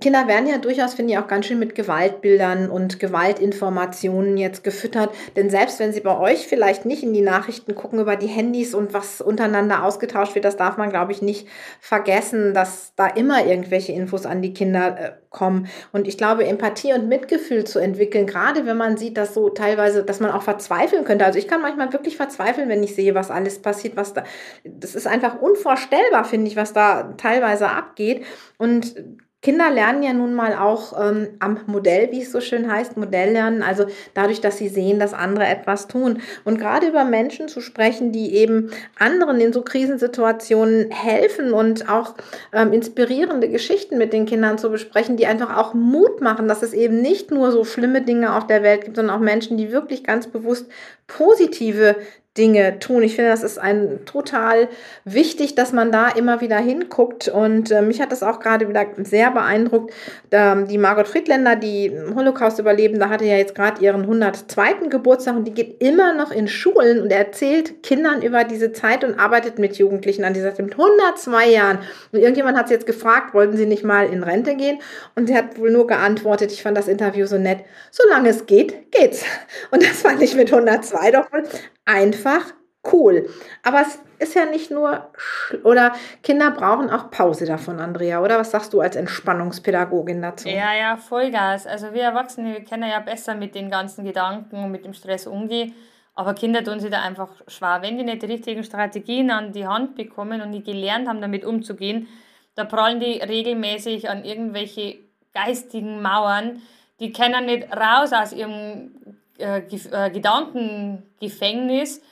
Kinder 0.00 0.26
werden 0.26 0.46
ja 0.46 0.56
durchaus, 0.56 0.94
finde 0.94 1.12
ich, 1.12 1.18
auch 1.18 1.26
ganz 1.26 1.44
schön 1.44 1.58
mit 1.58 1.74
Gewaltbildern 1.74 2.70
und 2.70 2.98
Gewaltinformationen 2.98 4.38
jetzt 4.38 4.64
gefüttert. 4.64 5.14
Denn 5.36 5.50
selbst 5.50 5.78
wenn 5.80 5.92
sie 5.92 6.00
bei 6.00 6.18
euch 6.18 6.46
vielleicht 6.46 6.86
nicht 6.86 7.02
in 7.02 7.12
die 7.12 7.20
Nachrichten 7.20 7.74
gucken 7.74 8.00
über 8.00 8.16
die 8.16 8.26
Handys 8.26 8.74
und 8.74 8.94
was 8.94 9.20
untereinander 9.20 9.84
ausgetauscht 9.84 10.34
wird, 10.34 10.46
das 10.46 10.56
darf 10.56 10.78
man, 10.78 10.88
glaube 10.88 11.12
ich, 11.12 11.20
nicht 11.20 11.46
vergessen, 11.78 12.54
dass 12.54 12.94
da 12.96 13.06
immer 13.06 13.44
irgendwelche 13.44 13.92
Infos 13.92 14.24
an 14.24 14.40
die 14.40 14.54
Kinder 14.54 14.98
äh, 14.98 15.12
kommen. 15.28 15.68
Und 15.92 16.08
ich 16.08 16.16
glaube, 16.16 16.46
Empathie 16.46 16.94
und 16.94 17.08
Mitgefühl 17.08 17.64
zu 17.64 17.78
entwickeln, 17.78 18.26
gerade 18.26 18.64
wenn 18.64 18.78
man 18.78 18.96
sieht, 18.96 19.18
dass 19.18 19.34
so 19.34 19.50
teilweise, 19.50 20.04
dass 20.04 20.20
man 20.20 20.30
auch 20.30 20.42
verzweifeln 20.42 21.04
könnte. 21.04 21.26
Also 21.26 21.38
ich 21.38 21.48
kann 21.48 21.60
manchmal 21.60 21.92
wirklich 21.92 22.16
verzweifeln, 22.16 22.70
wenn 22.70 22.82
ich 22.82 22.94
sehe, 22.94 23.14
was 23.14 23.30
alles 23.30 23.60
passiert, 23.60 23.96
was 23.96 24.14
da, 24.14 24.24
das 24.64 24.94
ist 24.94 25.06
einfach 25.06 25.38
unvorstellbar, 25.38 26.24
finde 26.24 26.46
ich, 26.48 26.56
was 26.56 26.72
da 26.72 27.12
teilweise 27.18 27.68
abgeht. 27.68 28.24
Und 28.56 28.94
Kinder 29.42 29.72
lernen 29.72 30.04
ja 30.04 30.12
nun 30.12 30.34
mal 30.34 30.54
auch 30.54 30.92
ähm, 30.98 31.30
am 31.40 31.58
Modell, 31.66 32.12
wie 32.12 32.22
es 32.22 32.30
so 32.30 32.40
schön 32.40 32.70
heißt, 32.70 32.96
Modell 32.96 33.32
lernen, 33.32 33.64
also 33.64 33.86
dadurch, 34.14 34.40
dass 34.40 34.58
sie 34.58 34.68
sehen, 34.68 35.00
dass 35.00 35.14
andere 35.14 35.46
etwas 35.46 35.88
tun. 35.88 36.22
Und 36.44 36.58
gerade 36.58 36.86
über 36.86 37.04
Menschen 37.04 37.48
zu 37.48 37.60
sprechen, 37.60 38.12
die 38.12 38.36
eben 38.36 38.70
anderen 38.96 39.40
in 39.40 39.52
so 39.52 39.62
Krisensituationen 39.62 40.92
helfen 40.92 41.52
und 41.52 41.88
auch 41.88 42.14
ähm, 42.52 42.72
inspirierende 42.72 43.48
Geschichten 43.48 43.98
mit 43.98 44.12
den 44.12 44.26
Kindern 44.26 44.58
zu 44.58 44.70
besprechen, 44.70 45.16
die 45.16 45.26
einfach 45.26 45.56
auch 45.56 45.74
Mut 45.74 46.20
machen, 46.20 46.46
dass 46.46 46.62
es 46.62 46.72
eben 46.72 47.02
nicht 47.02 47.32
nur 47.32 47.50
so 47.50 47.64
schlimme 47.64 48.02
Dinge 48.02 48.36
auf 48.36 48.46
der 48.46 48.62
Welt 48.62 48.84
gibt, 48.84 48.94
sondern 48.94 49.16
auch 49.16 49.20
Menschen, 49.20 49.56
die 49.56 49.72
wirklich 49.72 50.04
ganz 50.04 50.28
bewusst 50.28 50.66
positive 51.08 51.96
Dinge 52.38 52.78
tun. 52.78 53.02
Ich 53.02 53.16
finde, 53.16 53.30
das 53.30 53.42
ist 53.42 53.58
ein 53.58 54.06
total 54.06 54.68
wichtig, 55.04 55.54
dass 55.54 55.72
man 55.72 55.92
da 55.92 56.08
immer 56.08 56.40
wieder 56.40 56.56
hinguckt. 56.56 57.28
Und 57.28 57.70
äh, 57.70 57.82
mich 57.82 58.00
hat 58.00 58.10
das 58.10 58.22
auch 58.22 58.40
gerade 58.40 58.70
wieder 58.70 58.86
sehr 59.04 59.30
beeindruckt. 59.30 59.92
Ähm, 60.30 60.66
die 60.66 60.78
Margot 60.78 61.06
Friedländer, 61.06 61.56
die 61.56 61.92
Holocaust-Überlebende, 62.14 63.10
hatte 63.10 63.26
ja 63.26 63.36
jetzt 63.36 63.54
gerade 63.54 63.84
ihren 63.84 64.02
102. 64.02 64.88
Geburtstag 64.88 65.36
und 65.36 65.44
die 65.44 65.52
geht 65.52 65.82
immer 65.82 66.14
noch 66.14 66.30
in 66.30 66.48
Schulen 66.48 67.02
und 67.02 67.12
erzählt 67.12 67.82
Kindern 67.82 68.22
über 68.22 68.44
diese 68.44 68.72
Zeit 68.72 69.04
und 69.04 69.18
arbeitet 69.18 69.58
mit 69.58 69.76
Jugendlichen 69.76 70.24
an 70.24 70.32
dieser 70.32 70.54
Zeit 70.54 70.64
mit 70.64 70.78
102 70.78 71.50
Jahren. 71.50 71.78
Und 72.12 72.20
irgendjemand 72.20 72.56
hat 72.56 72.68
sie 72.68 72.74
jetzt 72.74 72.86
gefragt, 72.86 73.34
wollten 73.34 73.58
sie 73.58 73.66
nicht 73.66 73.84
mal 73.84 74.06
in 74.06 74.22
Rente 74.22 74.56
gehen? 74.56 74.78
Und 75.14 75.26
sie 75.26 75.36
hat 75.36 75.58
wohl 75.58 75.70
nur 75.70 75.86
geantwortet, 75.86 76.50
ich 76.50 76.62
fand 76.62 76.78
das 76.78 76.88
Interview 76.88 77.26
so 77.26 77.36
nett, 77.36 77.58
solange 77.90 78.30
es 78.30 78.46
geht, 78.46 78.90
geht's. 78.90 79.22
Und 79.70 79.82
das 79.82 80.00
fand 80.00 80.22
ich 80.22 80.34
mit 80.34 80.50
102 80.50 81.10
doch 81.10 81.30
wohl 81.30 81.42
einfach 81.84 82.52
cool. 82.92 83.28
Aber 83.62 83.80
es 83.80 84.00
ist 84.18 84.34
ja 84.34 84.44
nicht 84.44 84.70
nur, 84.70 85.10
oder 85.64 85.92
Kinder 86.22 86.50
brauchen 86.50 86.90
auch 86.90 87.10
Pause 87.10 87.44
davon, 87.46 87.80
Andrea, 87.80 88.20
oder? 88.22 88.38
Was 88.38 88.50
sagst 88.50 88.72
du 88.72 88.80
als 88.80 88.96
Entspannungspädagogin 88.96 90.22
dazu? 90.22 90.48
Ja, 90.48 90.74
ja, 90.74 90.96
Vollgas. 90.96 91.66
Also 91.66 91.92
wir 91.92 92.02
Erwachsene, 92.02 92.54
wir 92.54 92.64
können 92.64 92.88
ja 92.88 93.00
besser 93.00 93.34
mit 93.34 93.54
den 93.54 93.70
ganzen 93.70 94.04
Gedanken 94.04 94.64
und 94.64 94.70
mit 94.70 94.84
dem 94.84 94.94
Stress 94.94 95.26
umgehen. 95.26 95.74
Aber 96.14 96.34
Kinder 96.34 96.62
tun 96.62 96.78
sich 96.78 96.90
da 96.90 97.02
einfach 97.02 97.30
schwer. 97.48 97.78
Wenn 97.80 97.96
die 97.96 98.04
nicht 98.04 98.22
die 98.22 98.26
richtigen 98.26 98.64
Strategien 98.64 99.30
an 99.30 99.52
die 99.52 99.66
Hand 99.66 99.94
bekommen 99.94 100.42
und 100.42 100.52
die 100.52 100.62
gelernt 100.62 101.08
haben, 101.08 101.20
damit 101.20 101.44
umzugehen, 101.44 102.06
da 102.54 102.64
prallen 102.64 103.00
die 103.00 103.18
regelmäßig 103.18 104.10
an 104.10 104.24
irgendwelche 104.24 104.98
geistigen 105.32 106.02
Mauern. 106.02 106.60
Die 107.00 107.12
können 107.12 107.46
nicht 107.46 107.74
raus 107.74 108.12
aus 108.12 108.32
ihrem 108.32 108.90
äh, 109.38 109.58
äh, 109.58 110.10
Gedankengefängnis, 110.10 112.02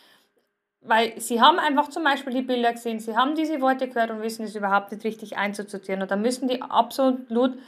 weil 0.81 1.21
sie 1.21 1.41
haben 1.41 1.59
einfach 1.59 1.89
zum 1.89 2.05
Beispiel 2.05 2.33
die 2.33 2.43
Bilder 2.43 2.73
gesehen, 2.73 3.01
sie 3.01 3.17
haben 3.17 3.35
diese 3.35 3.61
Worte 3.61 3.89
gehört 3.89 4.11
und 4.11 4.23
wissen 4.23 4.45
es 4.45 4.55
überhaupt 4.55 4.93
nicht 4.93 5.05
richtig 5.05 5.37
einzusortieren. 5.37 6.03
Und 6.03 6.11
da 6.11 6.17
müssen 6.17 6.49
die 6.49 6.63
absolut 6.63 7.59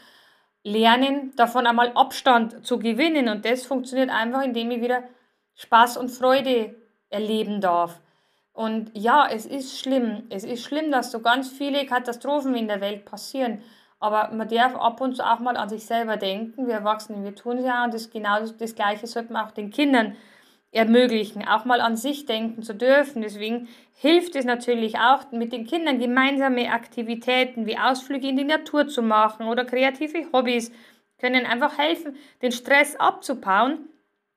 lernen, 0.64 1.32
davon 1.36 1.66
einmal 1.66 1.92
Abstand 1.94 2.64
zu 2.66 2.78
gewinnen. 2.78 3.28
Und 3.28 3.44
das 3.44 3.66
funktioniert 3.66 4.10
einfach, 4.10 4.42
indem 4.42 4.70
ich 4.70 4.80
wieder 4.80 5.02
Spaß 5.56 5.96
und 5.98 6.08
Freude 6.08 6.74
erleben 7.10 7.60
darf. 7.60 8.00
Und 8.52 8.90
ja, 8.94 9.26
es 9.30 9.46
ist 9.46 9.78
schlimm. 9.78 10.24
Es 10.30 10.44
ist 10.44 10.64
schlimm, 10.64 10.90
dass 10.90 11.10
so 11.10 11.20
ganz 11.20 11.48
viele 11.48 11.86
Katastrophen 11.86 12.54
in 12.54 12.68
der 12.68 12.80
Welt 12.80 13.04
passieren. 13.04 13.62
Aber 14.02 14.34
man 14.34 14.48
darf 14.48 14.74
ab 14.74 15.00
und 15.00 15.14
zu 15.14 15.24
auch 15.24 15.38
mal 15.38 15.56
an 15.56 15.68
sich 15.68 15.86
selber 15.86 16.16
denken. 16.16 16.66
Wir 16.66 16.74
Erwachsene, 16.74 17.22
wir 17.22 17.36
tun 17.36 17.58
es 17.58 17.64
ja 17.64 17.84
und 17.84 17.94
das 17.94 18.10
genau 18.10 18.40
das 18.40 18.74
Gleiche 18.74 19.06
sollte 19.06 19.32
man 19.32 19.46
auch 19.46 19.52
den 19.52 19.70
Kindern 19.70 20.16
ermöglichen, 20.72 21.46
auch 21.46 21.64
mal 21.64 21.80
an 21.80 21.96
sich 21.96 22.26
denken 22.26 22.64
zu 22.64 22.74
dürfen. 22.74 23.22
Deswegen 23.22 23.68
hilft 23.94 24.34
es 24.34 24.44
natürlich 24.44 24.98
auch, 24.98 25.30
mit 25.30 25.52
den 25.52 25.68
Kindern 25.68 26.00
gemeinsame 26.00 26.72
Aktivitäten 26.72 27.64
wie 27.66 27.78
Ausflüge 27.78 28.26
in 28.26 28.36
die 28.36 28.42
Natur 28.42 28.88
zu 28.88 29.02
machen 29.02 29.46
oder 29.46 29.64
kreative 29.64 30.26
Hobbys 30.32 30.72
können 31.20 31.46
einfach 31.46 31.78
helfen, 31.78 32.16
den 32.42 32.50
Stress 32.50 32.96
abzubauen 32.96 33.88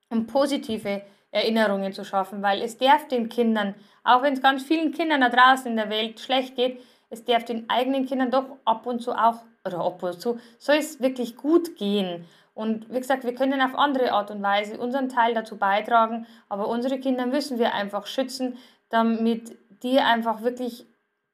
und 0.09 0.27
positive 0.27 1.01
Erinnerungen 1.31 1.91
zu 1.91 2.05
schaffen, 2.05 2.43
weil 2.43 2.61
es 2.61 2.77
darf 2.77 3.07
den 3.07 3.29
Kindern, 3.29 3.73
auch 4.03 4.21
wenn 4.21 4.33
es 4.33 4.43
ganz 4.43 4.61
vielen 4.61 4.91
Kindern 4.91 5.21
da 5.21 5.29
draußen 5.29 5.71
in 5.71 5.75
der 5.75 5.89
Welt 5.89 6.19
schlecht 6.19 6.55
geht, 6.55 6.79
es 7.09 7.25
darf 7.25 7.45
den 7.45 7.67
eigenen 7.67 8.05
Kindern 8.05 8.29
doch 8.29 8.57
ab 8.65 8.85
und 8.85 9.01
zu 9.01 9.11
auch, 9.11 9.41
oder 9.65 9.79
ab 9.79 10.03
und 10.03 10.21
zu, 10.21 10.39
soll 10.57 10.77
es 10.77 11.01
wirklich 11.01 11.35
gut 11.35 11.75
gehen. 11.75 12.25
Und 12.53 12.89
wie 12.89 12.99
gesagt, 12.99 13.25
wir 13.25 13.35
können 13.35 13.61
auf 13.61 13.75
andere 13.75 14.13
Art 14.13 14.31
und 14.31 14.41
Weise 14.41 14.77
unseren 14.77 15.09
Teil 15.09 15.33
dazu 15.33 15.57
beitragen, 15.57 16.25
aber 16.47 16.67
unsere 16.67 16.99
Kinder 16.99 17.25
müssen 17.25 17.59
wir 17.59 17.73
einfach 17.73 18.07
schützen, 18.07 18.57
damit 18.89 19.57
die 19.83 19.99
einfach 19.99 20.41
wirklich 20.41 20.85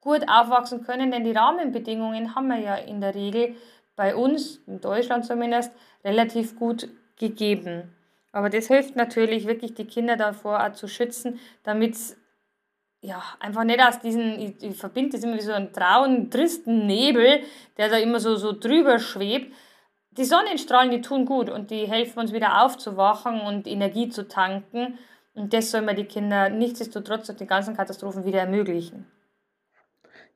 gut 0.02 0.28
aufwachsen 0.28 0.84
können, 0.84 1.12
denn 1.12 1.24
die 1.24 1.32
Rahmenbedingungen 1.32 2.36
haben 2.36 2.48
wir 2.48 2.58
ja 2.58 2.76
in 2.76 3.02
der 3.02 3.14
Regel 3.14 3.56
bei 3.96 4.16
uns, 4.16 4.60
in 4.66 4.82
Deutschland 4.82 5.26
zumindest, 5.26 5.72
relativ 6.04 6.58
gut 6.58 6.90
gegeben. 7.18 7.96
Aber 8.32 8.50
das 8.50 8.68
hilft 8.68 8.96
natürlich 8.96 9.46
wirklich, 9.46 9.76
die 9.76 9.86
Kinder 9.86 10.16
davor 10.18 10.66
auch 10.66 10.74
zu 10.74 10.88
schützen, 10.88 11.40
damit 11.64 11.98
ja, 13.02 13.22
einfach 13.40 13.64
nicht 13.64 13.82
aus 13.82 14.00
diesen, 14.00 14.40
ich, 14.40 14.64
ich 14.64 14.78
verbinde 14.78 15.12
das 15.12 15.24
immer 15.24 15.36
wie 15.36 15.42
so 15.42 15.52
einen 15.52 15.74
trauen, 15.74 16.30
tristen 16.30 16.86
Nebel, 16.86 17.42
der 17.78 17.90
da 17.90 17.98
immer 17.98 18.20
so, 18.20 18.36
so 18.36 18.54
drüber 18.54 19.00
schwebt. 19.00 19.54
Die 20.12 20.26
Sonnenstrahlen, 20.26 20.92
die 20.92 21.02
tun 21.02 21.26
gut 21.26 21.50
und 21.50 21.72
die 21.72 21.88
helfen 21.88 22.20
uns 22.20 22.32
wieder 22.32 22.64
aufzuwachen 22.64 23.42
und 23.42 23.66
Energie 23.66 24.10
zu 24.10 24.28
tanken. 24.28 25.00
Und 25.34 25.54
das 25.54 25.72
soll 25.72 25.82
man 25.82 25.96
die 25.96 26.06
Kinder 26.06 26.50
nichtsdestotrotz 26.50 27.28
durch 27.28 27.38
die 27.40 27.48
ganzen 27.48 27.76
Katastrophen 27.76 28.26
wieder 28.26 28.40
ermöglichen. 28.40 29.08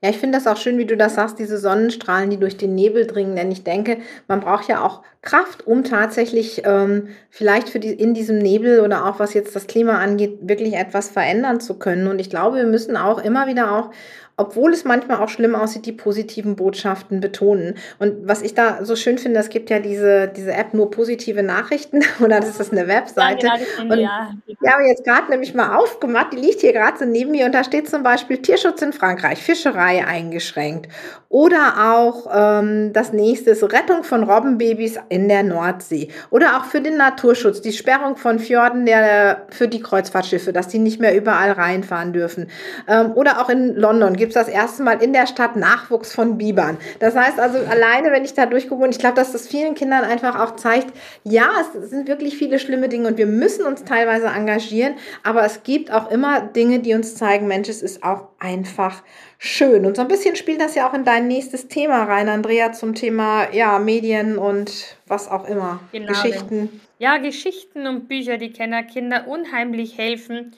Ja, 0.06 0.12
ich 0.12 0.20
finde 0.20 0.38
das 0.38 0.46
auch 0.46 0.58
schön, 0.58 0.78
wie 0.78 0.86
du 0.86 0.96
das 0.96 1.16
sagst, 1.16 1.40
diese 1.40 1.58
Sonnenstrahlen, 1.58 2.30
die 2.30 2.38
durch 2.38 2.58
den 2.58 2.76
Nebel 2.76 3.08
dringen. 3.08 3.36
Denn 3.36 3.52
ich 3.52 3.64
denke, 3.64 3.98
man 4.28 4.40
braucht 4.40 4.68
ja 4.68 4.86
auch 4.86 5.02
Kraft, 5.24 5.66
um 5.66 5.84
tatsächlich 5.84 6.62
ähm, 6.64 7.08
vielleicht 7.32 7.70
für 7.70 7.80
die, 7.80 7.90
in 7.90 8.14
diesem 8.14 8.38
Nebel 8.38 8.82
oder 8.82 9.08
auch 9.08 9.18
was 9.18 9.34
jetzt 9.34 9.56
das 9.56 9.66
Klima 9.66 9.98
angeht, 9.98 10.38
wirklich 10.42 10.76
etwas 10.76 11.10
verändern 11.10 11.60
zu 11.60 11.80
können. 11.80 12.08
Und 12.08 12.20
ich 12.20 12.30
glaube, 12.30 12.58
wir 12.58 12.68
müssen 12.68 12.98
auch 12.98 13.18
immer 13.18 13.48
wieder 13.48 13.72
auch 13.72 13.90
obwohl 14.38 14.74
es 14.74 14.84
manchmal 14.84 15.22
auch 15.22 15.30
schlimm 15.30 15.56
aussieht, 15.56 15.86
die 15.86 15.94
positiven 15.94 16.56
Botschaften 16.56 17.22
betonen. 17.22 17.76
Und 18.00 18.28
was 18.28 18.42
ich 18.42 18.54
da 18.54 18.84
so 18.84 18.96
schön 18.96 19.18
finde, 19.18 19.40
es 19.40 19.50
gibt 19.50 19.70
ja 19.70 19.80
diese, 19.80 20.28
diese 20.28 20.52
App 20.54 20.74
nur 20.74 20.92
positive 20.92 21.42
Nachrichten 21.42 22.02
oder 22.20 22.40
das 22.42 22.60
ist 22.60 22.72
eine 22.72 22.88
Webseite. 22.88 23.48
Ja, 23.48 23.54
genau, 23.78 23.94
und 23.94 24.00
ja. 24.00 24.34
Habe 24.68 24.84
ich 24.84 24.90
jetzt 24.90 25.06
gerade 25.06 25.30
nämlich 25.30 25.54
mal 25.54 25.78
aufgemacht, 25.78 26.34
die 26.34 26.38
liegt 26.38 26.62
hier 26.62 26.74
gerade 26.74 26.98
so 26.98 27.06
neben 27.06 27.32
mir 27.32 27.46
und 27.46 27.56
da 27.56 27.64
steht 27.64 27.90
zum 27.90 28.04
Beispiel 28.04 28.38
Tierschutz 28.40 28.82
in 28.82 28.92
Frankreich, 28.92 29.42
Fischerei 29.42 30.06
eingeschränkt. 30.06 30.90
Oder 31.30 31.94
auch 31.94 32.28
ähm, 32.34 32.94
das 32.94 33.12
nächste 33.12 33.50
ist 33.52 33.64
Rettung 33.64 34.04
von 34.04 34.24
Robbenbabys 34.24 35.00
in 35.10 35.28
der 35.28 35.44
Nordsee. 35.44 36.10
Oder 36.30 36.58
auch 36.58 36.66
für 36.66 36.80
den 36.80 36.96
Naturschutz, 36.98 37.62
die 37.62 37.74
Sperrung 37.74 38.16
von 38.16 38.40
Fjorden 38.40 38.86
der, 38.86 39.46
für 39.50 39.68
die 39.68 39.82
Kreuzfahrtschiffe, 39.82 40.54
dass 40.54 40.70
die 40.70 40.80
nicht 40.80 41.02
mehr 41.02 41.14
überall 41.14 41.52
reinfahren 41.52 42.14
dürfen. 42.14 42.48
Ähm, 42.88 43.12
oder 43.16 43.42
auch 43.42 43.50
in 43.50 43.76
London 43.76 44.16
gibt 44.16 44.25
es 44.30 44.34
das 44.36 44.48
erste 44.48 44.84
Mal 44.84 45.02
in 45.02 45.14
der 45.14 45.28
Stadt 45.28 45.56
Nachwuchs 45.56 46.14
von 46.14 46.38
Bibern. 46.38 46.78
Das 47.00 47.16
heißt 47.16 47.40
also, 47.40 47.60
alleine, 47.60 48.12
wenn 48.12 48.24
ich 48.24 48.34
da 48.34 48.46
durchgucke, 48.46 48.84
und 48.84 48.92
ich 48.92 49.00
glaube, 49.00 49.16
dass 49.16 49.32
das 49.32 49.48
vielen 49.48 49.76
Kindern 49.76 50.04
einfach 50.04 50.40
auch 50.40 50.56
zeigt, 50.56 50.88
ja, 51.24 51.50
es 51.62 51.90
sind 51.90 52.08
wirklich 52.08 52.38
viele 52.38 52.60
schlimme 52.60 52.90
Dinge 52.90 53.08
und 53.08 53.18
wir 53.18 53.28
müssen 53.28 53.66
uns 53.66 53.84
teilweise 53.84 54.28
engagieren, 54.28 54.96
aber 55.24 55.44
es 55.46 55.64
gibt 55.64 55.92
auch 55.92 56.10
immer 56.12 56.42
Dinge, 56.42 56.80
die 56.80 56.94
uns 56.94 57.16
zeigen, 57.16 57.48
Mensch, 57.48 57.70
es 57.70 57.82
ist 57.82 58.04
auch 58.04 58.30
einfach 58.40 59.04
schön. 59.38 59.86
Und 59.86 59.96
so 59.96 60.02
ein 60.02 60.08
bisschen 60.08 60.36
spielt 60.36 60.62
das 60.62 60.76
ja 60.76 60.90
auch 60.90 60.94
in 60.94 61.04
dein 61.04 61.28
nächstes 61.28 61.68
Thema 61.68 62.04
rein, 62.04 62.30
Andrea, 62.30 62.72
zum 62.72 62.96
Thema 62.96 63.52
ja, 63.54 63.80
Medien 63.80 64.38
und 64.38 64.98
was 65.08 65.30
auch 65.30 65.48
immer. 65.48 65.80
Genau. 65.92 66.08
Geschichten. 66.08 66.82
Ja, 66.98 67.18
Geschichten 67.18 67.88
und 67.88 68.08
Bücher, 68.08 68.38
die 68.38 68.52
Kenner 68.52 68.84
Kinder 68.84 69.28
unheimlich 69.28 69.98
helfen 69.98 70.56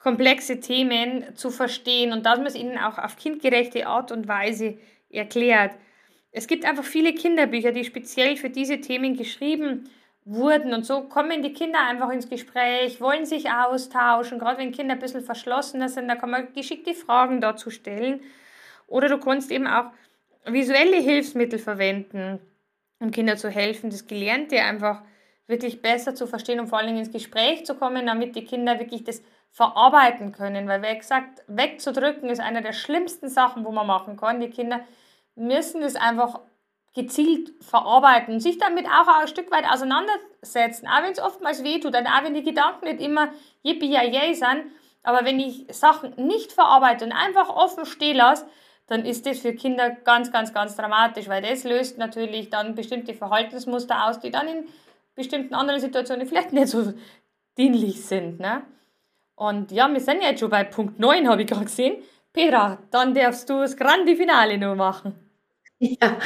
komplexe 0.00 0.60
Themen 0.60 1.36
zu 1.36 1.50
verstehen 1.50 2.12
und 2.12 2.26
dass 2.26 2.38
man 2.38 2.46
es 2.46 2.56
ihnen 2.56 2.78
auch 2.78 2.98
auf 2.98 3.16
kindgerechte 3.16 3.86
Art 3.86 4.10
und 4.10 4.26
Weise 4.26 4.78
erklärt. 5.10 5.72
Es 6.32 6.46
gibt 6.46 6.64
einfach 6.64 6.84
viele 6.84 7.14
Kinderbücher, 7.14 7.72
die 7.72 7.84
speziell 7.84 8.36
für 8.36 8.50
diese 8.50 8.80
Themen 8.80 9.16
geschrieben 9.16 9.90
wurden 10.24 10.72
und 10.74 10.86
so 10.86 11.02
kommen 11.02 11.42
die 11.42 11.52
Kinder 11.52 11.80
einfach 11.86 12.10
ins 12.10 12.28
Gespräch, 12.28 13.00
wollen 13.00 13.26
sich 13.26 13.50
austauschen. 13.50 14.38
Gerade 14.38 14.58
wenn 14.58 14.72
Kinder 14.72 14.94
ein 14.94 15.00
bisschen 15.00 15.22
verschlossener 15.22 15.88
sind, 15.88 16.08
da 16.08 16.14
kann 16.14 16.30
man 16.30 16.52
geschickte 16.52 16.94
Fragen 16.94 17.40
dazu 17.40 17.70
stellen. 17.70 18.20
Oder 18.86 19.08
du 19.08 19.18
kannst 19.18 19.50
eben 19.50 19.66
auch 19.66 19.90
visuelle 20.44 20.96
Hilfsmittel 20.96 21.58
verwenden, 21.58 22.38
um 23.00 23.10
Kindern 23.10 23.36
zu 23.36 23.50
helfen, 23.50 23.90
das 23.90 24.06
Gelernte 24.06 24.60
einfach 24.62 25.02
wirklich 25.46 25.82
besser 25.82 26.14
zu 26.14 26.26
verstehen 26.26 26.60
und 26.60 26.68
vor 26.68 26.78
allem 26.78 26.96
ins 26.96 27.10
Gespräch 27.10 27.66
zu 27.66 27.74
kommen, 27.74 28.06
damit 28.06 28.36
die 28.36 28.44
Kinder 28.44 28.78
wirklich 28.78 29.04
das 29.04 29.22
verarbeiten 29.50 30.32
können. 30.32 30.68
Weil, 30.68 30.82
wie 30.82 30.96
gesagt, 30.96 31.42
wegzudrücken 31.46 32.28
ist 32.28 32.40
eine 32.40 32.62
der 32.62 32.72
schlimmsten 32.72 33.28
Sachen, 33.28 33.64
wo 33.64 33.72
man 33.72 33.86
machen 33.86 34.16
kann. 34.16 34.40
Die 34.40 34.50
Kinder 34.50 34.80
müssen 35.34 35.80
das 35.80 35.96
einfach 35.96 36.40
gezielt 36.94 37.52
verarbeiten 37.60 38.34
und 38.34 38.40
sich 38.40 38.58
damit 38.58 38.86
auch 38.86 39.06
ein 39.06 39.28
Stück 39.28 39.50
weit 39.52 39.64
auseinandersetzen. 39.64 40.88
Auch 40.88 41.02
wenn 41.02 41.12
es 41.12 41.20
oftmals 41.20 41.62
wehtut 41.62 41.94
und 41.96 42.06
auch 42.06 42.24
wenn 42.24 42.34
die 42.34 42.42
Gedanken 42.42 42.86
nicht 42.86 43.00
immer 43.00 43.28
yippie 43.62 43.92
yay 43.92 44.34
sind. 44.34 44.64
Aber 45.02 45.24
wenn 45.24 45.38
ich 45.38 45.66
Sachen 45.70 46.14
nicht 46.16 46.52
verarbeite 46.52 47.04
und 47.04 47.12
einfach 47.12 47.48
offen 47.48 47.86
stehen 47.86 48.16
lasse, 48.16 48.46
dann 48.86 49.04
ist 49.04 49.24
das 49.24 49.38
für 49.38 49.54
Kinder 49.54 49.90
ganz, 49.90 50.32
ganz, 50.32 50.52
ganz 50.52 50.74
dramatisch, 50.74 51.28
weil 51.28 51.42
das 51.42 51.62
löst 51.62 51.96
natürlich 51.96 52.50
dann 52.50 52.74
bestimmte 52.74 53.14
Verhaltensmuster 53.14 54.08
aus, 54.08 54.18
die 54.18 54.32
dann 54.32 54.48
in 54.48 54.68
bestimmten 55.14 55.54
anderen 55.54 55.80
Situationen 55.80 56.26
vielleicht 56.26 56.52
nicht 56.52 56.68
so 56.68 56.92
dienlich 57.56 58.04
sind. 58.04 58.40
Ne? 58.40 58.62
Und 59.40 59.72
ja, 59.72 59.90
wir 59.90 60.00
sind 60.00 60.20
jetzt 60.20 60.40
schon 60.40 60.50
bei 60.50 60.64
Punkt 60.64 60.98
9, 60.98 61.26
habe 61.26 61.40
ich 61.40 61.48
gerade 61.48 61.64
gesehen. 61.64 62.02
Petra, 62.30 62.76
dann 62.90 63.14
darfst 63.14 63.48
du 63.48 63.54
das 63.54 63.74
grande 63.74 64.14
Finale 64.14 64.58
nur 64.58 64.74
machen. 64.74 65.29
Ja, 65.82 66.18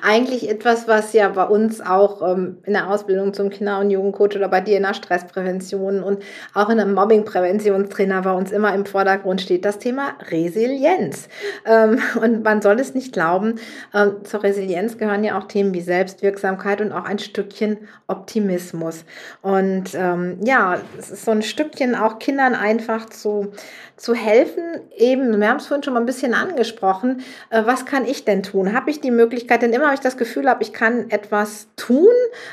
eigentlich 0.00 0.48
etwas, 0.48 0.86
was 0.86 1.12
ja 1.12 1.28
bei 1.28 1.42
uns 1.44 1.80
auch 1.80 2.22
ähm, 2.22 2.58
in 2.64 2.72
der 2.72 2.88
Ausbildung 2.88 3.34
zum 3.34 3.50
Kinder- 3.50 3.80
und 3.80 3.90
Jugendcoach 3.90 4.36
oder 4.36 4.46
bei 4.48 4.60
dir 4.60 4.76
in 4.76 4.84
der 4.84 4.94
Stressprävention 4.94 6.04
und 6.04 6.22
auch 6.54 6.68
in 6.68 6.78
einem 6.78 6.94
Mobbing-Präventionstrainer 6.94 8.22
bei 8.22 8.30
uns 8.32 8.52
immer 8.52 8.72
im 8.72 8.86
Vordergrund 8.86 9.40
steht, 9.40 9.64
das 9.64 9.80
Thema 9.80 10.12
Resilienz. 10.30 11.28
Ähm, 11.66 12.00
und 12.22 12.44
man 12.44 12.62
soll 12.62 12.78
es 12.78 12.94
nicht 12.94 13.12
glauben, 13.12 13.56
ähm, 13.92 14.18
zur 14.22 14.44
Resilienz 14.44 14.98
gehören 14.98 15.24
ja 15.24 15.36
auch 15.36 15.48
Themen 15.48 15.74
wie 15.74 15.80
Selbstwirksamkeit 15.80 16.80
und 16.80 16.92
auch 16.92 17.04
ein 17.04 17.18
Stückchen 17.18 17.78
Optimismus. 18.06 19.04
Und 19.40 19.94
ähm, 19.96 20.38
ja, 20.44 20.78
es 20.96 21.10
ist 21.10 21.24
so 21.24 21.32
ein 21.32 21.42
Stückchen 21.42 21.96
auch 21.96 22.20
Kindern 22.20 22.54
einfach 22.54 23.06
zu, 23.06 23.50
zu 23.96 24.14
helfen. 24.14 24.62
Eben, 24.96 25.40
wir 25.40 25.48
haben 25.48 25.56
es 25.58 25.66
vorhin 25.66 25.82
schon 25.82 25.94
mal 25.94 26.00
ein 26.00 26.06
bisschen 26.06 26.34
angesprochen, 26.34 27.22
äh, 27.50 27.62
was 27.64 27.84
kann 27.86 28.04
ich 28.04 28.24
denn 28.24 28.42
tun? 28.42 28.72
Habe 28.72 28.90
die 29.00 29.10
Möglichkeit, 29.10 29.62
denn 29.62 29.72
immer 29.72 29.86
habe 29.86 29.94
ich 29.94 30.00
das 30.00 30.16
Gefühl 30.16 30.48
habe, 30.48 30.62
ich 30.62 30.72
kann 30.72 31.10
etwas 31.10 31.68
tun. 31.76 32.12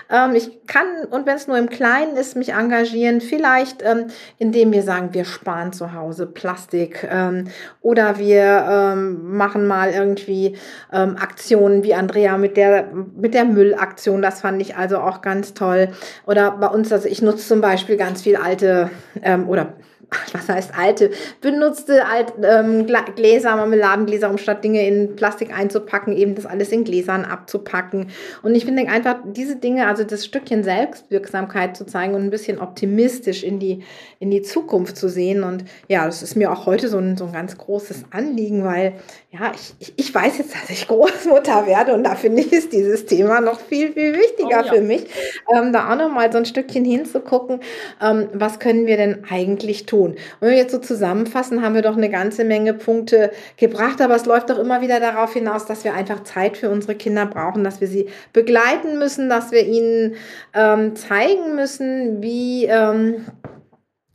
Ähm, 0.10 0.36
ich 0.36 0.66
kann, 0.68 0.86
und 1.10 1.26
wenn 1.26 1.36
es 1.36 1.48
nur 1.48 1.58
im 1.58 1.70
Kleinen 1.70 2.16
ist, 2.16 2.36
mich 2.36 2.54
engagieren. 2.54 3.22
Vielleicht, 3.22 3.82
ähm, 3.84 4.08
indem 4.38 4.72
wir 4.72 4.84
sagen, 4.84 5.10
wir 5.14 5.26
sparen 5.26 5.74
zu 5.74 5.94
Hause 5.94 6.26
Plastik 6.26 7.08
ähm, 7.10 7.48
oder 7.82 8.18
wir 8.18 8.66
ähm, 8.70 9.36
machen 9.36 9.68
mal 9.68 9.92
irgendwie 9.92 10.58
ähm, 10.92 11.18
Aktionen 11.20 11.84
wie 11.84 11.94
Andrea 11.94 12.38
mit 12.38 12.58
der, 12.58 12.90
mit 13.16 13.34
der 13.34 13.46
Müllaktion. 13.46 14.22
Das 14.22 14.42
fand 14.42 14.62
ich 14.62 14.76
also 14.76 15.00
auch 15.00 15.22
ganz 15.22 15.54
toll. 15.54 15.90
Oder 16.26 16.52
bei 16.52 16.68
uns, 16.68 16.92
also 16.92 17.08
ich 17.08 17.22
nutze 17.22 17.48
zum 17.48 17.62
Beispiel 17.62 17.98
ganz 17.98 18.22
viel 18.22 18.36
alte 18.36 18.90
ähm, 19.22 19.50
oder 19.50 19.74
was 20.34 20.50
heißt 20.50 20.72
alte, 20.78 21.12
benutzte 21.42 22.06
alt, 22.06 22.34
ähm, 22.42 22.88
Gläser, 23.16 23.56
Marmeladengläser, 23.56 24.30
um 24.30 24.38
statt 24.38 24.64
Dinge 24.64 24.86
in 24.88 25.16
Plastik 25.16 25.56
einzupacken, 25.56 26.16
eben 26.16 26.36
das 26.36 26.46
alles 26.46 26.72
in 26.72 26.84
Gläsern 26.84 27.26
abzupacken. 27.26 28.08
Und 28.42 28.56
ich 28.56 28.66
finde 28.66 28.88
einfach 28.88 29.18
diese 29.24 29.56
Dinge, 29.56 29.88
also 29.88 30.04
das 30.04 30.26
Stückchen 30.26 30.64
Selbstwirksamkeit 30.64 31.78
zu 31.78 31.86
zeigen 31.86 32.16
und 32.16 32.24
ein 32.24 32.30
bisschen 32.30 32.60
optimistisch 32.60 33.44
in 33.44 33.60
die, 33.60 33.84
in 34.20 34.32
die 34.32 34.42
Zukunft 34.42 34.98
zu 34.98 35.10
sehen. 35.10 35.44
Und 35.44 35.66
ja, 35.88 36.06
das 36.06 36.24
ist 36.24 36.36
mir 36.36 36.52
auch 36.52 36.66
heute 36.66 36.88
so 36.88 36.98
ein, 36.98 37.18
so 37.18 37.26
ein 37.26 37.34
ganz 37.34 37.58
großes 37.58 38.06
Anliegen, 38.12 38.64
weil 38.64 38.94
ja, 39.32 39.52
ich, 39.54 39.76
ich, 39.80 39.94
ich 39.96 40.16
weiß 40.16 40.40
jetzt, 40.40 40.56
dass 40.56 40.70
ich 40.70 40.88
Großmutter 40.88 41.68
werde 41.68 41.94
und 41.94 42.04
da 42.04 42.16
finde 42.16 42.42
ich, 42.42 42.52
ist 42.52 42.74
dieses 42.74 43.06
Thema 43.06 43.42
noch 43.42 43.60
viel, 43.60 43.94
viel 43.94 44.14
wichtiger 44.14 44.62
oh, 44.62 44.66
ja. 44.66 44.74
für 44.74 44.82
mich, 44.82 45.06
ähm, 45.54 45.72
da 45.72 45.92
auch 45.92 45.98
noch 45.98 46.12
mal 46.12 46.32
so 46.32 46.40
ein 46.40 46.46
Stückchen 46.46 46.84
hinzugucken, 46.84 47.60
ähm, 48.02 48.30
was 48.34 48.60
können 48.60 48.88
wir 48.88 48.98
denn 48.98 49.24
eigentlich 49.30 49.86
tun? 49.86 49.99
Tun. 50.00 50.12
Und 50.12 50.18
wenn 50.40 50.52
wir 50.52 50.58
jetzt 50.58 50.72
so 50.72 50.80
zusammenfassen, 50.80 51.62
haben 51.62 51.76
wir 51.76 51.82
doch 51.82 51.98
eine 51.98 52.10
ganze 52.10 52.44
Menge 52.44 52.74
Punkte 52.74 53.32
gebracht, 53.58 54.02
aber 54.02 54.16
es 54.16 54.26
läuft 54.26 54.50
doch 54.50 54.60
immer 54.60 54.82
wieder 54.82 55.00
darauf 55.00 55.34
hinaus, 55.34 55.66
dass 55.66 55.84
wir 55.84 55.94
einfach 55.94 56.24
Zeit 56.24 56.58
für 56.58 56.70
unsere 56.70 56.96
Kinder 56.96 57.26
brauchen, 57.26 57.64
dass 57.64 57.82
wir 57.82 57.88
sie 57.88 58.08
begleiten 58.34 58.98
müssen, 59.00 59.30
dass 59.30 59.52
wir 59.52 59.66
ihnen 59.66 60.16
ähm, 60.54 60.96
zeigen 60.96 61.56
müssen, 61.56 62.22
wie 62.22 62.66
ähm, 62.66 63.26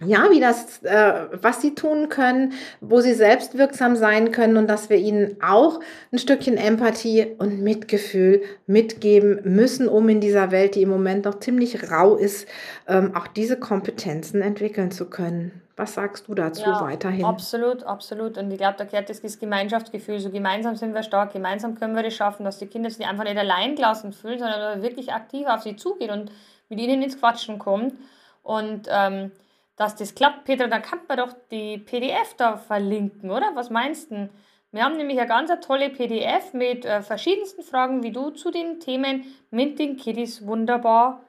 ja, 0.06 0.28
wie 0.30 0.40
das, 0.40 0.82
äh, 0.82 1.28
was 1.32 1.62
sie 1.62 1.74
tun 1.74 2.10
können, 2.10 2.52
wo 2.80 3.00
sie 3.00 3.14
selbst 3.14 3.56
wirksam 3.56 3.96
sein 3.96 4.32
können 4.32 4.58
und 4.58 4.68
dass 4.68 4.90
wir 4.90 4.98
ihnen 4.98 5.36
auch 5.40 5.80
ein 6.12 6.18
Stückchen 6.18 6.58
Empathie 6.58 7.26
und 7.38 7.62
Mitgefühl 7.62 8.42
mitgeben 8.66 9.40
müssen, 9.44 9.88
um 9.88 10.08
in 10.10 10.20
dieser 10.20 10.50
Welt, 10.50 10.74
die 10.74 10.82
im 10.82 10.90
Moment 10.90 11.24
noch 11.24 11.40
ziemlich 11.40 11.90
rau 11.90 12.16
ist, 12.16 12.46
ähm, 12.86 13.14
auch 13.14 13.28
diese 13.28 13.58
Kompetenzen 13.58 14.42
entwickeln 14.42 14.90
zu 14.90 15.06
können. 15.06 15.63
Was 15.76 15.94
sagst 15.94 16.28
du 16.28 16.34
dazu 16.34 16.62
ja, 16.62 16.80
weiterhin? 16.80 17.24
Absolut, 17.24 17.82
absolut. 17.82 18.38
Und 18.38 18.50
ich 18.50 18.58
glaube, 18.58 18.76
da 18.78 18.84
gehört 18.84 19.10
das, 19.10 19.20
das 19.20 19.40
Gemeinschaftsgefühl. 19.40 20.20
So 20.20 20.30
gemeinsam 20.30 20.76
sind 20.76 20.94
wir 20.94 21.02
stark, 21.02 21.32
gemeinsam 21.32 21.74
können 21.74 21.96
wir 21.96 22.02
das 22.04 22.14
schaffen, 22.14 22.44
dass 22.44 22.58
die 22.58 22.66
Kinder 22.66 22.90
sich 22.90 23.04
einfach 23.06 23.24
nicht 23.24 23.36
allein 23.36 23.74
gelassen 23.74 24.12
fühlen, 24.12 24.38
sondern 24.38 24.82
wirklich 24.82 25.12
aktiv 25.12 25.46
auf 25.48 25.62
sie 25.62 25.74
zugeht 25.74 26.10
und 26.10 26.30
mit 26.68 26.78
ihnen 26.78 27.02
ins 27.02 27.18
Quatschen 27.18 27.58
kommt. 27.58 27.94
Und 28.42 28.88
ähm, 28.88 29.32
dass 29.76 29.96
das 29.96 30.14
klappt, 30.14 30.44
Peter, 30.44 30.68
da 30.68 30.78
kann 30.78 31.00
man 31.08 31.18
doch 31.18 31.34
die 31.50 31.78
PDF 31.78 32.34
da 32.36 32.56
verlinken, 32.56 33.30
oder? 33.30 33.50
Was 33.54 33.70
meinst 33.70 34.12
du? 34.12 34.28
Wir 34.70 34.84
haben 34.84 34.96
nämlich 34.96 35.18
eine 35.18 35.28
ganz 35.28 35.50
tolle 35.66 35.90
PDF 35.90 36.52
mit 36.52 36.84
äh, 36.84 37.02
verschiedensten 37.02 37.62
Fragen, 37.62 38.02
wie 38.02 38.12
du 38.12 38.30
zu 38.30 38.50
den 38.50 38.80
Themen 38.80 39.24
mit 39.50 39.78
den 39.78 39.96
Kiddies 39.96 40.46
wunderbar 40.46 41.20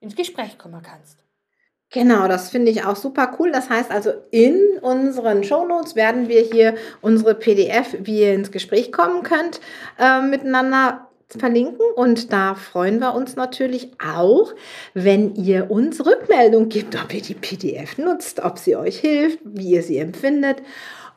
ins 0.00 0.16
Gespräch 0.16 0.58
kommen 0.58 0.82
kannst. 0.82 1.23
Genau, 1.94 2.26
das 2.26 2.50
finde 2.50 2.72
ich 2.72 2.84
auch 2.84 2.96
super 2.96 3.36
cool. 3.38 3.52
Das 3.52 3.70
heißt 3.70 3.92
also, 3.92 4.10
in 4.32 4.58
unseren 4.82 5.44
Shownotes 5.44 5.94
werden 5.94 6.28
wir 6.28 6.40
hier 6.40 6.74
unsere 7.00 7.36
PDF, 7.36 7.94
wie 8.00 8.22
ihr 8.22 8.34
ins 8.34 8.50
Gespräch 8.50 8.90
kommen 8.90 9.22
könnt, 9.22 9.60
äh, 10.00 10.20
miteinander 10.20 11.06
verlinken 11.28 11.86
und 11.94 12.32
da 12.32 12.56
freuen 12.56 12.98
wir 12.98 13.14
uns 13.14 13.36
natürlich 13.36 13.92
auch, 14.04 14.52
wenn 14.92 15.36
ihr 15.36 15.70
uns 15.70 16.04
Rückmeldung 16.04 16.68
gibt, 16.68 17.00
ob 17.00 17.14
ihr 17.14 17.22
die 17.22 17.34
PDF 17.34 17.96
nutzt, 17.96 18.42
ob 18.44 18.58
sie 18.58 18.74
euch 18.74 18.98
hilft, 18.98 19.38
wie 19.44 19.70
ihr 19.70 19.82
sie 19.84 19.98
empfindet 19.98 20.62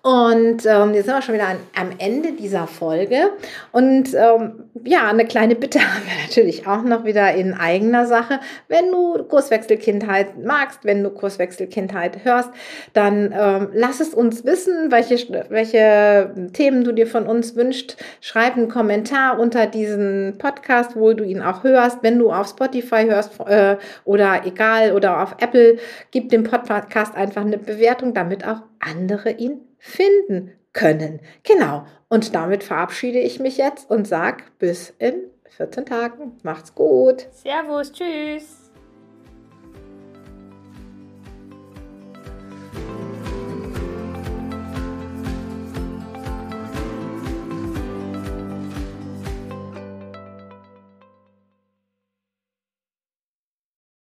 und 0.07 0.65
ähm, 0.65 0.93
jetzt 0.93 1.07
sind 1.07 1.15
wir 1.15 1.21
schon 1.21 1.35
wieder 1.35 1.49
an, 1.49 1.57
am 1.75 1.89
Ende 1.97 2.31
dieser 2.31 2.65
Folge. 2.65 3.31
Und 3.73 4.13
ähm, 4.13 4.63
ja, 4.85 5.09
eine 5.09 5.25
kleine 5.25 5.55
Bitte 5.55 5.79
haben 5.81 6.05
wir 6.05 6.25
natürlich 6.25 6.65
auch 6.65 6.83
noch 6.83 7.03
wieder 7.03 7.33
in 7.33 7.53
eigener 7.53 8.05
Sache. 8.05 8.39
Wenn 8.69 8.89
du 8.89 9.21
Kurswechselkindheit 9.25 10.41
magst, 10.41 10.85
wenn 10.85 11.03
du 11.03 11.09
Kurswechselkindheit 11.09 12.23
hörst, 12.23 12.51
dann 12.93 13.35
ähm, 13.37 13.67
lass 13.73 13.99
es 13.99 14.13
uns 14.13 14.45
wissen, 14.45 14.93
welche, 14.93 15.45
welche 15.49 16.33
Themen 16.53 16.85
du 16.85 16.93
dir 16.93 17.07
von 17.07 17.27
uns 17.27 17.57
wünschst. 17.57 17.97
Schreib 18.21 18.55
einen 18.55 18.69
Kommentar 18.69 19.37
unter 19.37 19.67
diesen 19.67 20.37
Podcast, 20.37 20.95
wo 20.95 21.11
du 21.11 21.25
ihn 21.25 21.41
auch 21.41 21.65
hörst. 21.65 22.01
Wenn 22.01 22.17
du 22.17 22.31
auf 22.31 22.47
Spotify 22.47 23.07
hörst 23.09 23.41
äh, 23.45 23.75
oder 24.05 24.43
egal 24.45 24.93
oder 24.93 25.21
auf 25.21 25.35
Apple, 25.41 25.79
gib 26.11 26.29
dem 26.29 26.45
Podcast 26.45 27.13
einfach 27.13 27.41
eine 27.41 27.57
Bewertung, 27.57 28.13
damit 28.13 28.47
auch 28.47 28.61
andere 28.79 29.31
ihn 29.31 29.66
finden 29.77 30.51
können. 30.73 31.19
Genau. 31.43 31.85
Und 32.09 32.35
damit 32.35 32.63
verabschiede 32.63 33.19
ich 33.19 33.39
mich 33.39 33.57
jetzt 33.57 33.89
und 33.89 34.07
sage 34.07 34.43
bis 34.59 34.93
in 34.99 35.23
14 35.49 35.85
Tagen. 35.85 36.37
Macht's 36.43 36.75
gut. 36.75 37.27
Servus, 37.31 37.91
tschüss. 37.91 38.66